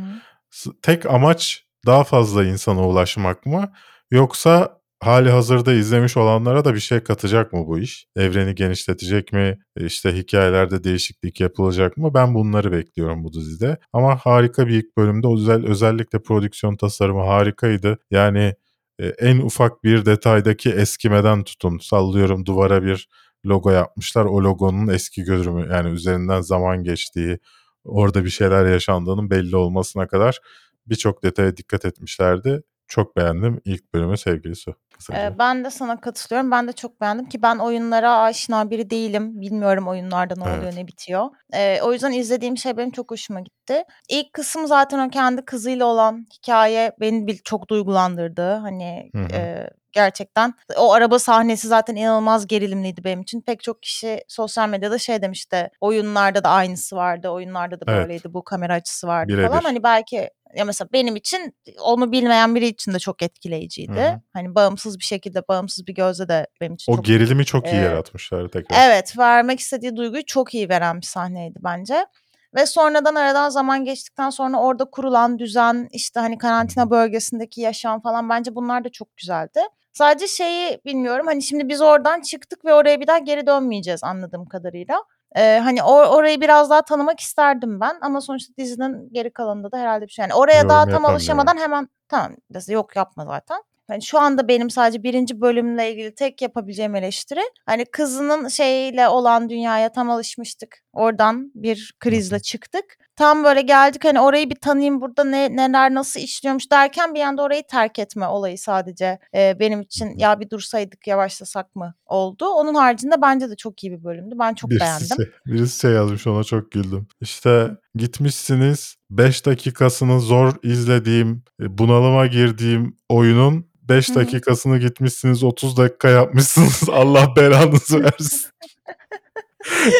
[0.82, 3.72] Tek amaç daha fazla insana ulaşmak mı
[4.10, 8.06] yoksa hali hazırda izlemiş olanlara da bir şey katacak mı bu iş?
[8.16, 9.58] Evreni genişletecek mi?
[9.76, 12.14] E, İşte hikayelerde değişiklik yapılacak mı?
[12.14, 13.78] Ben bunları bekliyorum bu dizide.
[13.92, 17.98] Ama harika bir ilk bölümde özel, özellikle prodüksiyon tasarımı harikaydı.
[18.10, 18.54] Yani
[18.98, 21.78] e, en ufak bir detaydaki eskimeden tutun.
[21.78, 23.08] Sallıyorum duvara bir
[23.46, 24.24] logo yapmışlar.
[24.24, 27.38] O logonun eski görünümü yani üzerinden zaman geçtiği,
[27.84, 30.38] orada bir şeyler yaşandığının belli olmasına kadar
[30.86, 32.62] birçok detaya dikkat etmişlerdi.
[32.88, 34.74] Çok beğendim ilk bölümü sevgili Su.
[34.96, 35.18] Kısaca.
[35.26, 36.50] Ee, ben de sana katılıyorum.
[36.50, 39.40] Ben de çok beğendim ki ben oyunlara aşina biri değilim.
[39.40, 40.74] Bilmiyorum oyunlarda ne oluyor Evet.
[40.74, 41.26] ne bitiyor.
[41.54, 43.82] Ee, o yüzden izlediğim şey benim çok hoşuma gitti.
[44.08, 48.52] İlk kısım zaten o kendi kızıyla olan hikaye beni bil- çok duygulandırdı.
[48.54, 49.26] Hani Hı hı.
[49.32, 53.40] e, gerçekten o araba sahnesi zaten inanılmaz gerilimliydi benim için.
[53.40, 55.70] Pek çok kişi sosyal medyada şey demişti.
[55.80, 57.28] Oyunlarda da aynısı vardı.
[57.28, 58.02] Oyunlarda da Evet.
[58.02, 58.34] böyleydi.
[58.34, 59.48] Bu kamera açısı vardı Birebir.
[59.48, 59.60] falan.
[59.60, 63.92] Hani belki ya mesela benim için onu bilmeyen biri için de çok etkileyiciydi.
[63.92, 64.20] Hı hı.
[64.32, 67.74] Hani bağımsız bir şekilde, bağımsız bir gözle de benim için O çok gerilimi çok iyi
[67.74, 68.88] Ee, yaratmışlar tekrar.
[68.88, 72.06] Evet, vermek istediği duyguyu çok iyi veren bir sahneydi bence.
[72.54, 78.28] Ve sonradan aradan zaman geçtikten sonra orada kurulan düzen, işte hani karantina bölgesindeki yaşam falan
[78.28, 79.60] bence bunlar da çok güzeldi.
[79.92, 84.46] Sadece şeyi bilmiyorum hani şimdi biz oradan çıktık ve oraya bir daha geri dönmeyeceğiz anladığım
[84.46, 85.04] kadarıyla.
[85.36, 89.78] Ee, hani or- orayı biraz daha tanımak isterdim ben ama sonuçta dizinin geri kalanında da
[89.78, 90.22] herhalde bir şey.
[90.22, 91.14] Yani oraya Yorum daha tam yapamıyorum.
[91.14, 93.62] alışamadan hemen tamam dese yok yapma zaten.
[93.88, 99.48] Hani şu anda benim sadece birinci bölümle ilgili tek yapabileceğim eleştiri hani kızının şeyle olan
[99.48, 100.82] dünyaya tam alışmıştık.
[100.92, 102.98] Oradan bir krizle çıktık.
[103.18, 107.42] Tam böyle geldik hani orayı bir tanıyayım burada ne neler nasıl işliyormuş derken bir anda
[107.42, 112.46] orayı terk etme olayı sadece e, benim için ya bir dursaydık yavaşlasak mı oldu.
[112.46, 114.34] Onun haricinde bence de çok iyi bir bölümdü.
[114.38, 115.16] Ben çok birisi beğendim.
[115.16, 117.06] Şey, birisi şey yazmış ona çok güldüm.
[117.20, 124.16] İşte gitmişsiniz 5 dakikasını zor izlediğim, e, bunalıma girdiğim oyunun 5 Hı hı.
[124.16, 126.82] dakikasını gitmişsiniz 30 dakika yapmışsınız.
[126.92, 128.48] Allah belanızı versin.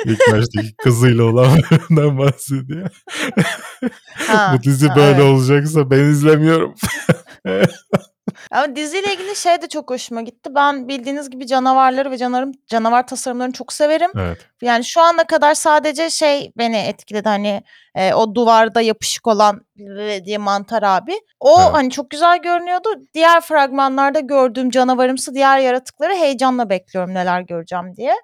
[0.04, 2.90] İlk baştaki kızıyla olan bölümden bahsediyor.
[4.26, 5.34] Ha, Bu dizi ha, böyle evet.
[5.34, 6.74] olacaksa ben izlemiyorum.
[8.50, 10.50] Ama diziyle ilgili şey de çok hoşuma gitti.
[10.54, 14.11] Ben bildiğiniz gibi canavarları ve canavarım, canavar tasarımlarını çok severim.
[14.16, 14.38] evet.
[14.62, 17.62] Yani şu ana kadar sadece şey beni etkiledi hani
[17.94, 19.61] e, o duvarda yapışık olan
[20.24, 21.12] diye mantar abi.
[21.40, 21.72] O Evet.
[21.72, 22.88] hani çok güzel görünüyordu.
[23.14, 28.14] Diğer fragmanlarda gördüğüm canavarımsı diğer yaratıkları heyecanla bekliyorum neler göreceğim diye.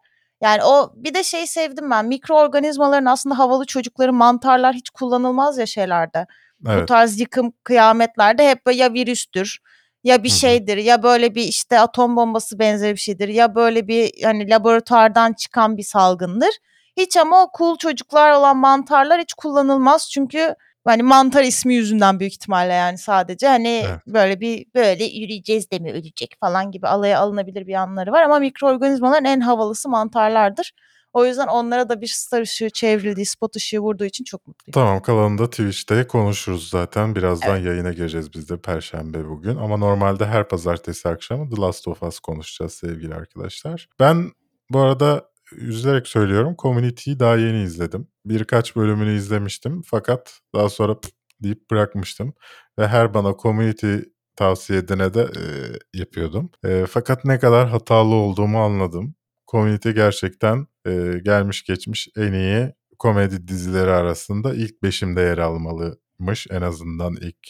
[0.44, 2.06] Yani o bir de şeyi sevdim ben.
[2.06, 6.26] Mikroorganizmaların aslında havalı çocukları mantarlar hiç kullanılmaz ya şeylerde.
[6.60, 6.88] Bu Evet.
[6.88, 9.58] tarz yıkım kıyametlerde hep böyle ya virüstür
[10.04, 14.22] ya bir şeydir ya böyle bir işte atom bombası benzeri bir şeydir ya böyle bir
[14.22, 16.50] hani laboratuvardan çıkan bir salgındır.
[16.96, 22.32] Hiç ama o cool çocuklar olan mantarlar hiç kullanılmaz çünkü hani mantar ismi yüzünden büyük
[22.32, 24.00] ihtimalle yani sadece hani Evet.
[24.06, 28.38] böyle bir böyle yürüyeceğiz de mi ölecek falan gibi alaya alınabilir bir yanları var ama
[28.38, 30.72] mikroorganizmaların en havalısı mantarlardır.
[31.12, 34.72] O yüzden onlara da bir star ışığı çevrildiği, spot ışığı vurduğu için çok mutluyum.
[34.72, 37.14] Tamam kalanını da Twitch'te konuşuruz zaten.
[37.16, 37.66] Birazdan Evet.
[37.66, 39.56] yayına gireceğiz biz de Perşembe bugün.
[39.56, 43.88] Ama normalde her pazartesi akşamı The Last of Us konuşacağız sevgili arkadaşlar.
[44.00, 44.32] Ben
[44.70, 45.24] bu arada
[45.56, 48.08] üzülerek söylüyorum Community'yi daha yeni izledim.
[48.26, 50.96] Birkaç bölümünü izlemiştim fakat daha sonra
[51.42, 52.34] deyip bırakmıştım.
[52.78, 53.96] Ve her bana Community
[54.36, 55.42] tavsiye edene de e,
[55.98, 56.50] yapıyordum.
[56.64, 59.14] E, fakat ne kadar hatalı olduğumu anladım.
[59.50, 66.62] Community gerçekten e, gelmiş geçmiş en iyi komedi dizileri arasında ilk beşimde yer almalımış en
[66.62, 67.48] azından ilk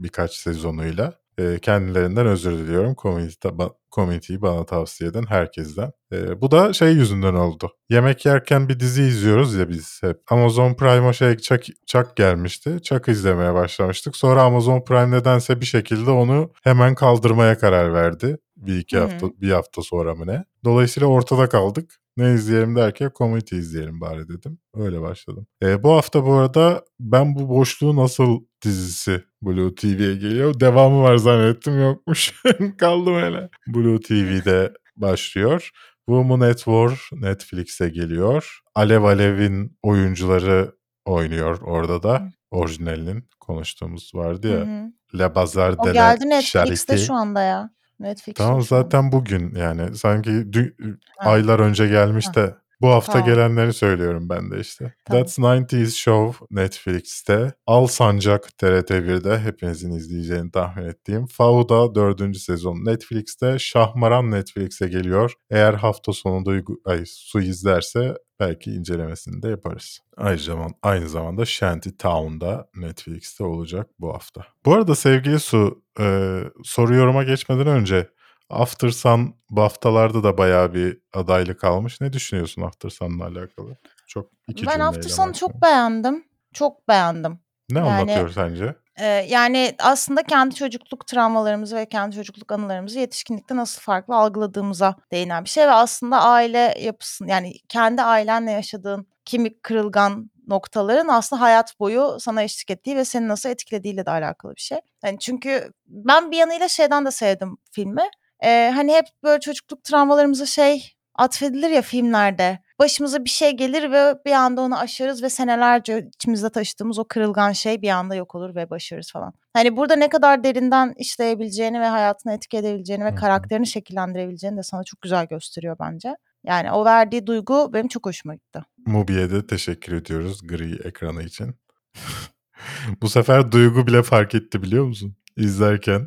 [0.00, 1.18] birkaç sezonuyla.
[1.38, 3.48] E, kendilerinden özür diliyorum Community,
[3.94, 5.92] Community'yi bana tavsiye eden herkesten.
[6.12, 7.70] E, bu da şey yüzünden oldu.
[7.90, 10.16] Yemek yerken bir dizi izliyoruz ya biz hep.
[10.30, 12.78] Amazon Prime'a şey Chuck, Chuck gelmişti.
[12.82, 14.16] Chuck izlemeye başlamıştık.
[14.16, 18.38] Sonra Amazon Prime nedense bir şekilde onu hemen kaldırmaya karar verdi.
[18.56, 19.30] Bir iki Hı hafta hı.
[19.40, 20.44] bir hafta sonra mı ne?
[20.64, 21.94] Dolayısıyla ortada kaldık.
[22.16, 24.58] Ne izleyelim derken Community izleyelim bari dedim.
[24.74, 25.46] Öyle başladım.
[25.62, 30.60] E, bu hafta bu arada Ben Bu Boşluğu Nasıl dizisi Blue TV'ye geliyor.
[30.60, 32.34] Devamı var zannettim yokmuş.
[32.78, 33.48] Kaldım öyle.
[33.66, 35.70] Blue TV'de başlıyor.
[36.06, 38.60] Woman at War Netflix'e geliyor.
[38.74, 40.72] Alev Alev'in oyuncuları
[41.04, 42.28] oynuyor orada da.
[42.50, 44.60] Orijinalinin konuştuğumuz vardı Hı ya.
[44.66, 45.18] hı.
[45.18, 47.06] Le Bazar O de la geldi Netflix'te Charité.
[47.06, 47.70] şu anda ya.
[48.00, 52.34] Netflix'te Tamam zaten bugün yani sanki dü- aylar önce gelmiş Ha.
[52.34, 53.28] de Bu hafta Tamam.
[53.28, 54.94] gelenleri söylüyorum ben de işte.
[55.04, 55.22] Tamam.
[55.22, 57.52] That's 90s Show Netflix'te.
[57.66, 61.26] Al Sancak TRT1'de hepinizin izleyeceğini tahmin ettiğim.
[61.26, 62.36] Fauda 4.
[62.36, 63.58] sezon Netflix'te.
[63.58, 65.32] Şahmaran Netflix'e geliyor.
[65.50, 69.98] Eğer hafta sonu duygu, ay, su izlerse belki incelemesini de yaparız.
[70.16, 74.46] Ayrıca aynı zamanda Shanty Town'da Netflix'te olacak bu hafta.
[74.64, 78.08] Bu arada sevgili Su e, soru yoruma geçmeden önce
[78.50, 82.00] After Sun bu haftalarda da bayağı bir adaylık almış.
[82.00, 83.76] Ne düşünüyorsun After Sun'la alakalı?
[84.06, 86.24] Çok iki ben After Sun'ı çok beğendim.
[86.52, 87.38] Çok beğendim.
[87.70, 88.74] Ne yani- anlatıyor sence?
[88.96, 95.44] Ee, yani aslında kendi çocukluk travmalarımızı ve kendi çocukluk anılarımızı yetişkinlikte nasıl farklı algıladığımıza değinen
[95.44, 101.80] bir şey ve aslında aile yapısın yani kendi ailenle yaşadığın kimi kırılgan noktaların aslında hayat
[101.80, 104.78] boyu sana eşlik ettiği ve seni nasıl etkilediğiyle de alakalı bir şey.
[105.04, 108.10] Yani çünkü ben bir yanıyla şeyden de sevdim filmi.
[108.44, 112.58] Ee, hani hep böyle çocukluk travmalarımıza şey atfedilir ya filmlerde.
[112.78, 117.52] Başımıza bir şey gelir ve bir anda onu aşarız ve senelerce içimizde taşıdığımız o kırılgan
[117.52, 119.32] şey bir anda yok olur ve başarırız falan.
[119.52, 124.84] Hani burada ne kadar derinden işleyebileceğini ve hayatını etki edebileceğini ve karakterini şekillendirebileceğini de sana
[124.84, 126.16] çok güzel gösteriyor bence.
[126.44, 128.60] Yani o verdiği duygu benim çok hoşuma gitti.
[128.86, 131.54] Mubi'ye de teşekkür ediyoruz gri ekranı için.
[133.02, 135.16] Bu sefer Duygu bile fark etti biliyor musun?
[135.36, 136.06] İzlerken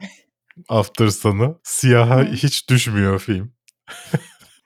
[0.70, 3.52] After Sun'ı siyaha hiç düşmüyor film.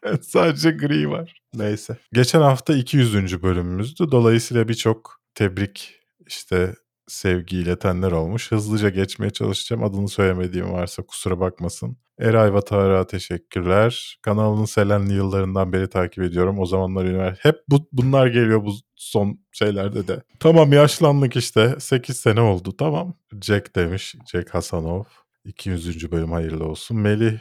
[0.22, 1.42] Sadece gri var.
[1.54, 1.98] Neyse.
[2.14, 3.44] Geçen hafta 200.
[3.44, 4.12] bölümümüzdü.
[4.12, 6.76] Dolayısıyla birçok tebrik işte
[7.08, 8.52] sevgi iletenler olmuş.
[8.52, 9.84] Hızlıca geçmeye çalışacağım.
[9.84, 11.98] Adını söylemediğim varsa kusura bakmasın.
[12.20, 14.20] Eray Vatara teşekkürler.
[14.22, 16.60] Kanalının Selenli yıllarından beri takip ediyorum.
[16.60, 17.50] O zamanlar üniversite.
[17.50, 20.22] Hep bu, bunlar geliyor bu son şeylerde de.
[20.39, 21.76] Tamam yaşlandık işte.
[21.80, 23.14] 8 sene oldu tamam.
[23.42, 24.16] Jack demiş.
[24.32, 25.04] Jack Hasanov.
[25.46, 26.12] 200.
[26.12, 26.98] bölüm hayırlı olsun.
[26.98, 27.39] Melih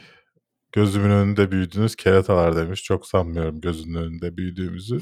[0.71, 2.83] gözümün önünde büyüdünüz keratalar demiş.
[2.83, 5.01] Çok sanmıyorum gözünün önünde büyüdüğümüzü.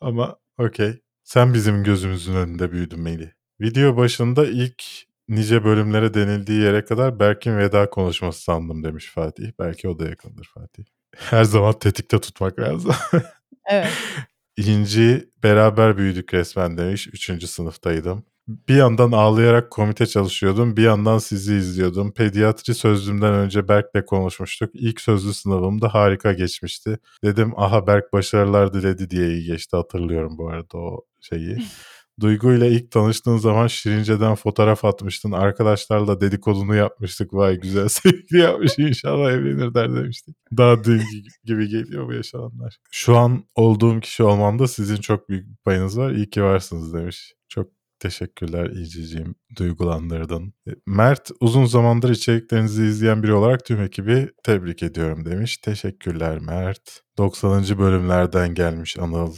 [0.00, 1.00] Ama okey.
[1.24, 3.28] Sen bizim gözümüzün önünde büyüdün Melih.
[3.60, 4.84] Video başında ilk
[5.28, 9.50] nice bölümlere denildiği yere kadar Berk'in veda konuşması sandım demiş Fatih.
[9.58, 10.84] Belki o da yakındır Fatih.
[11.16, 12.94] Her zaman tetikte tutmak lazım.
[13.70, 13.88] Evet.
[14.56, 17.08] İnci beraber büyüdük resmen demiş.
[17.08, 18.24] Üçüncü sınıftaydım.
[18.48, 20.76] Bir yandan ağlayarak komite çalışıyordum.
[20.76, 22.12] Bir yandan sizi izliyordum.
[22.12, 24.70] Pediatri sözlümden önce Berk'le konuşmuştuk.
[24.74, 26.98] İlk sözlü sınavımda harika geçmişti.
[27.24, 29.76] Dedim aha Berk başarılar diledi diye iyi geçti.
[29.76, 31.58] Hatırlıyorum bu arada o şeyi.
[32.20, 35.32] Duygu ile ilk tanıştığın zaman Şirince'den fotoğraf atmıştın.
[35.32, 37.34] Arkadaşlarla dedikodunu yapmıştık.
[37.34, 40.36] Vay güzel sevgili yapmış inşallah evlenir der demiştik.
[40.56, 41.02] Daha dün
[41.44, 42.76] gibi geliyor bu yaşananlar.
[42.90, 46.10] Şu an olduğum kişi olmamda sizin çok büyük bir payınız var.
[46.10, 47.34] İyi ki varsınız demiş.
[47.48, 49.34] Çok teşekkürler İyiciciğim.
[49.56, 50.52] Duygulandırdın.
[50.68, 55.56] E, Mert uzun zamandır içeriklerinizi izleyen biri olarak tüm ekibi tebrik ediyorum demiş.
[55.56, 57.02] Teşekkürler Mert.
[57.18, 57.78] 90.
[57.78, 59.34] bölümlerden gelmiş Anıl.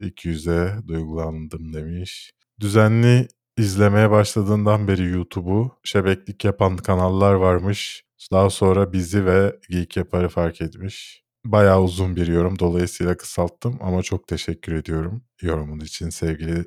[0.00, 2.32] 200'e duygulandım demiş.
[2.60, 8.04] Düzenli izlemeye başladığından beri YouTube'u şebeklik yapan kanallar varmış.
[8.32, 11.24] Daha sonra bizi ve Geek Yapar'ı fark etmiş.
[11.44, 16.64] Bayağı uzun bir yorum dolayısıyla kısalttım ama çok teşekkür ediyorum yorumun için sevgili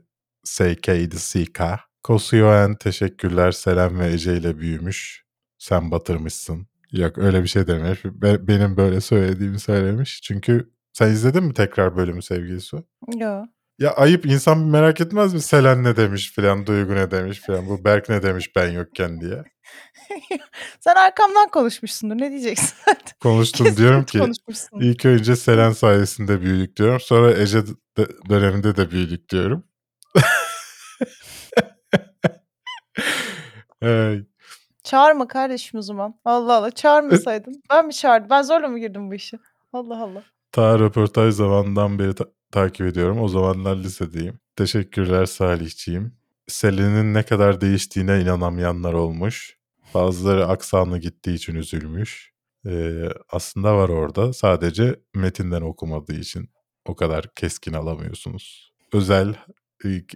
[0.48, 1.62] SKDCK.
[2.04, 5.24] Kosuyoen teşekkürler Selam ve Ece ile büyümüş.
[5.58, 6.68] Sen batırmışsın.
[6.92, 8.06] Yok öyle bir şey dememiş.
[8.06, 10.22] Be- benim böyle söylediğimi söylemiş.
[10.22, 12.88] Çünkü sen izledin mi tekrar bölümü sevgili Su?
[13.18, 13.44] Yo.
[13.80, 15.42] Ya ayıp insan merak etmez mi?
[15.42, 17.68] Selen ne demiş filan, Duygu ne demiş filan.
[17.70, 19.44] Bu Berk ne demiş ben yokken diye.
[20.80, 22.16] Sen arkamdan konuşmuşsundur.
[22.18, 22.74] Ne diyeceksin?
[23.20, 24.22] Konuştum Kesin diyorum ki
[24.80, 27.00] ilk önce Selen sayesinde büyüdük diyorum.
[27.00, 29.64] Sonra Ece de- döneminde de büyüdük diyorum.
[33.82, 34.24] Ay,
[34.84, 36.20] Çağırma kardeşim o zaman.
[36.26, 37.62] Allah Allah çağırmasaydın.
[37.70, 38.30] ben mi çağırdım?
[38.30, 39.38] Ben zorla mı girdim bu işe?
[39.74, 40.24] Allah Allah.
[40.52, 43.22] ta röportaj zamanından beri ta- takip ediyorum.
[43.22, 44.40] O zamanlar lisedeyim.
[44.56, 46.14] Teşekkürler Salihciğim.
[46.48, 49.58] Selin'in ne kadar değiştiğine inanamayanlar olmuş.
[49.94, 52.32] Bazıları aksanı gittiği için üzülmüş.
[52.68, 54.34] Ee, aslında var orada.
[54.34, 56.50] Sadece metinden okumadığı için
[56.86, 58.74] o kadar keskin alamıyorsunuz.
[58.94, 59.36] Özel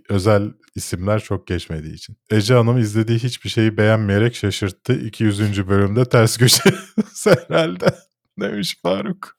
[0.09, 2.17] özel isimler çok geçmediği için.
[2.31, 4.93] Ece Hanım izlediği hiçbir şeyi beğenmeyerek şaşırttı.
[4.93, 5.67] 200.
[5.67, 6.63] bölümde ters köşe
[7.25, 7.95] herhalde
[8.39, 9.37] demiş Faruk.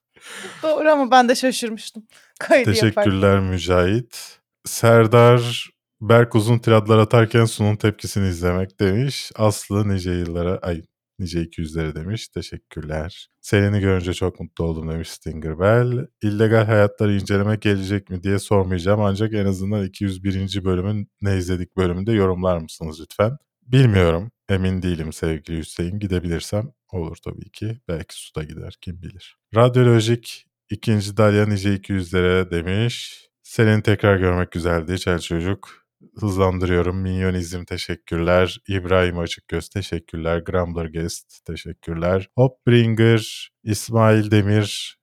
[0.62, 2.06] Doğru ama ben de şaşırmıştım.
[2.38, 2.90] Kaydı yaparken.
[2.90, 4.38] Teşekkürler Mücahit.
[4.64, 5.70] Serdar
[6.02, 9.32] Berk uzun tiradlar atarken Sun'un tepkisini izlemek demiş.
[9.36, 10.82] Aslı nice yıllara, ay
[11.22, 12.28] nice 200'lere demiş.
[12.28, 13.28] Teşekkürler.
[13.40, 16.06] Selin'i görünce çok mutlu oldum demiş Stinger Bell.
[16.22, 19.00] İllegal hayatları inceleme gelecek mi diye sormayacağım.
[19.00, 20.64] Ancak en azından 201.
[20.64, 23.36] bölümün ne izledik bölümünde yorumlar mısınız lütfen?
[23.62, 24.30] Bilmiyorum.
[24.48, 25.98] Emin değilim sevgili Hüseyin.
[25.98, 27.80] Gidebilirsem olur tabii ki.
[27.88, 29.36] Belki suda gider kim bilir.
[29.54, 33.26] Radyolojik İkinci Dalya nice 200'lere demiş.
[33.42, 35.81] Seni tekrar görmek güzeldi Çel Çocuk.
[36.20, 36.96] Hızlandırıyorum.
[37.00, 38.58] Minyonizm teşekkürler.
[38.68, 40.38] İbrahim Açıkgöz teşekkürler.
[40.38, 42.28] Grumbler Guest teşekkürler.
[42.36, 44.98] Hopbringer, İsmail Demir,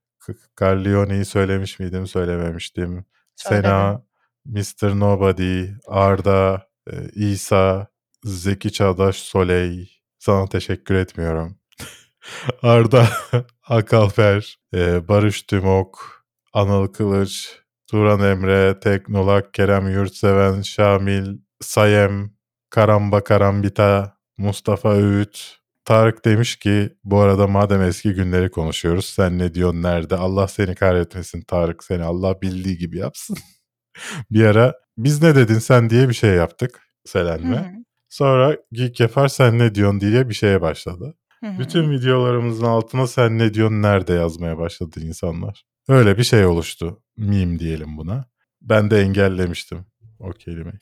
[0.62, 2.08] Carlione'yi söylemiş miydim?
[2.08, 3.06] Söylememiştim.
[3.36, 4.04] Sena,
[4.46, 5.00] Mr.
[5.00, 7.88] Nobody, Arda, e, İsa,
[8.24, 9.92] Zeki Çağdaş, Soley.
[10.20, 11.60] Sana teşekkür etmiyorum.
[12.62, 13.08] Arda
[13.68, 16.24] Akalper, e, Barış Tümok,
[16.54, 17.59] Anıl Kılıç,
[17.90, 22.32] Turan Emre, Teknolak, Kerem Yurtseven, Şamil, Sayem,
[22.70, 25.60] Karamba Karambita, Mustafa Öğüt.
[25.86, 30.16] Tarık demiş ki bu arada madem eski günleri konuşuyoruz sen ne diyorsun nerede?
[30.16, 33.38] Allah seni kahretmesin Tarık seni Allah bildiği gibi yapsın.
[34.32, 37.84] bir ara biz ne dedin sen diye bir şey yaptık Selen'le.
[38.10, 41.16] Sonra Geek Yapar sen ne diyorsun diye bir şeye başladı.
[41.60, 45.66] Bütün videolarımızın altına sen ne diyorsun nerede yazmaya başladı insanlar.
[45.90, 47.04] Öyle bir şey oluştu.
[47.18, 48.26] Meme diyelim buna.
[48.62, 49.86] Ben de engellemiştim
[50.20, 50.80] o kelimeyi.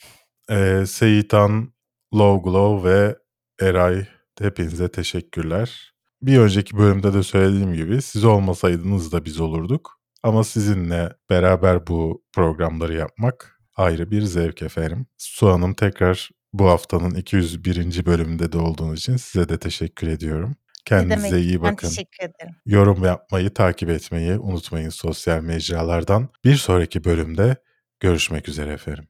[0.49, 1.73] Ee, Seyitan,
[2.13, 3.15] Low Glow ve
[3.61, 4.07] Eray
[4.39, 5.93] hepinize teşekkürler.
[6.21, 9.99] Bir önceki bölümde de söylediğim gibi siz olmasaydınız da biz olurduk.
[10.23, 15.05] Ama sizinle beraber bu programları yapmak ayrı bir zevk efendim.
[15.17, 18.05] Su Hanım tekrar bu haftanın 201.
[18.05, 20.55] bölümünde de olduğunuz için size de teşekkür ediyorum.
[20.91, 21.45] Ne Kendinize demek?
[21.45, 21.87] iyi Ben bakın.
[21.87, 22.55] teşekkür ederim.
[22.65, 26.29] Yorum yapmayı, takip etmeyi unutmayın sosyal mecralardan.
[26.43, 27.55] Bir sonraki bölümde
[27.99, 29.07] görüşmek üzere efendim.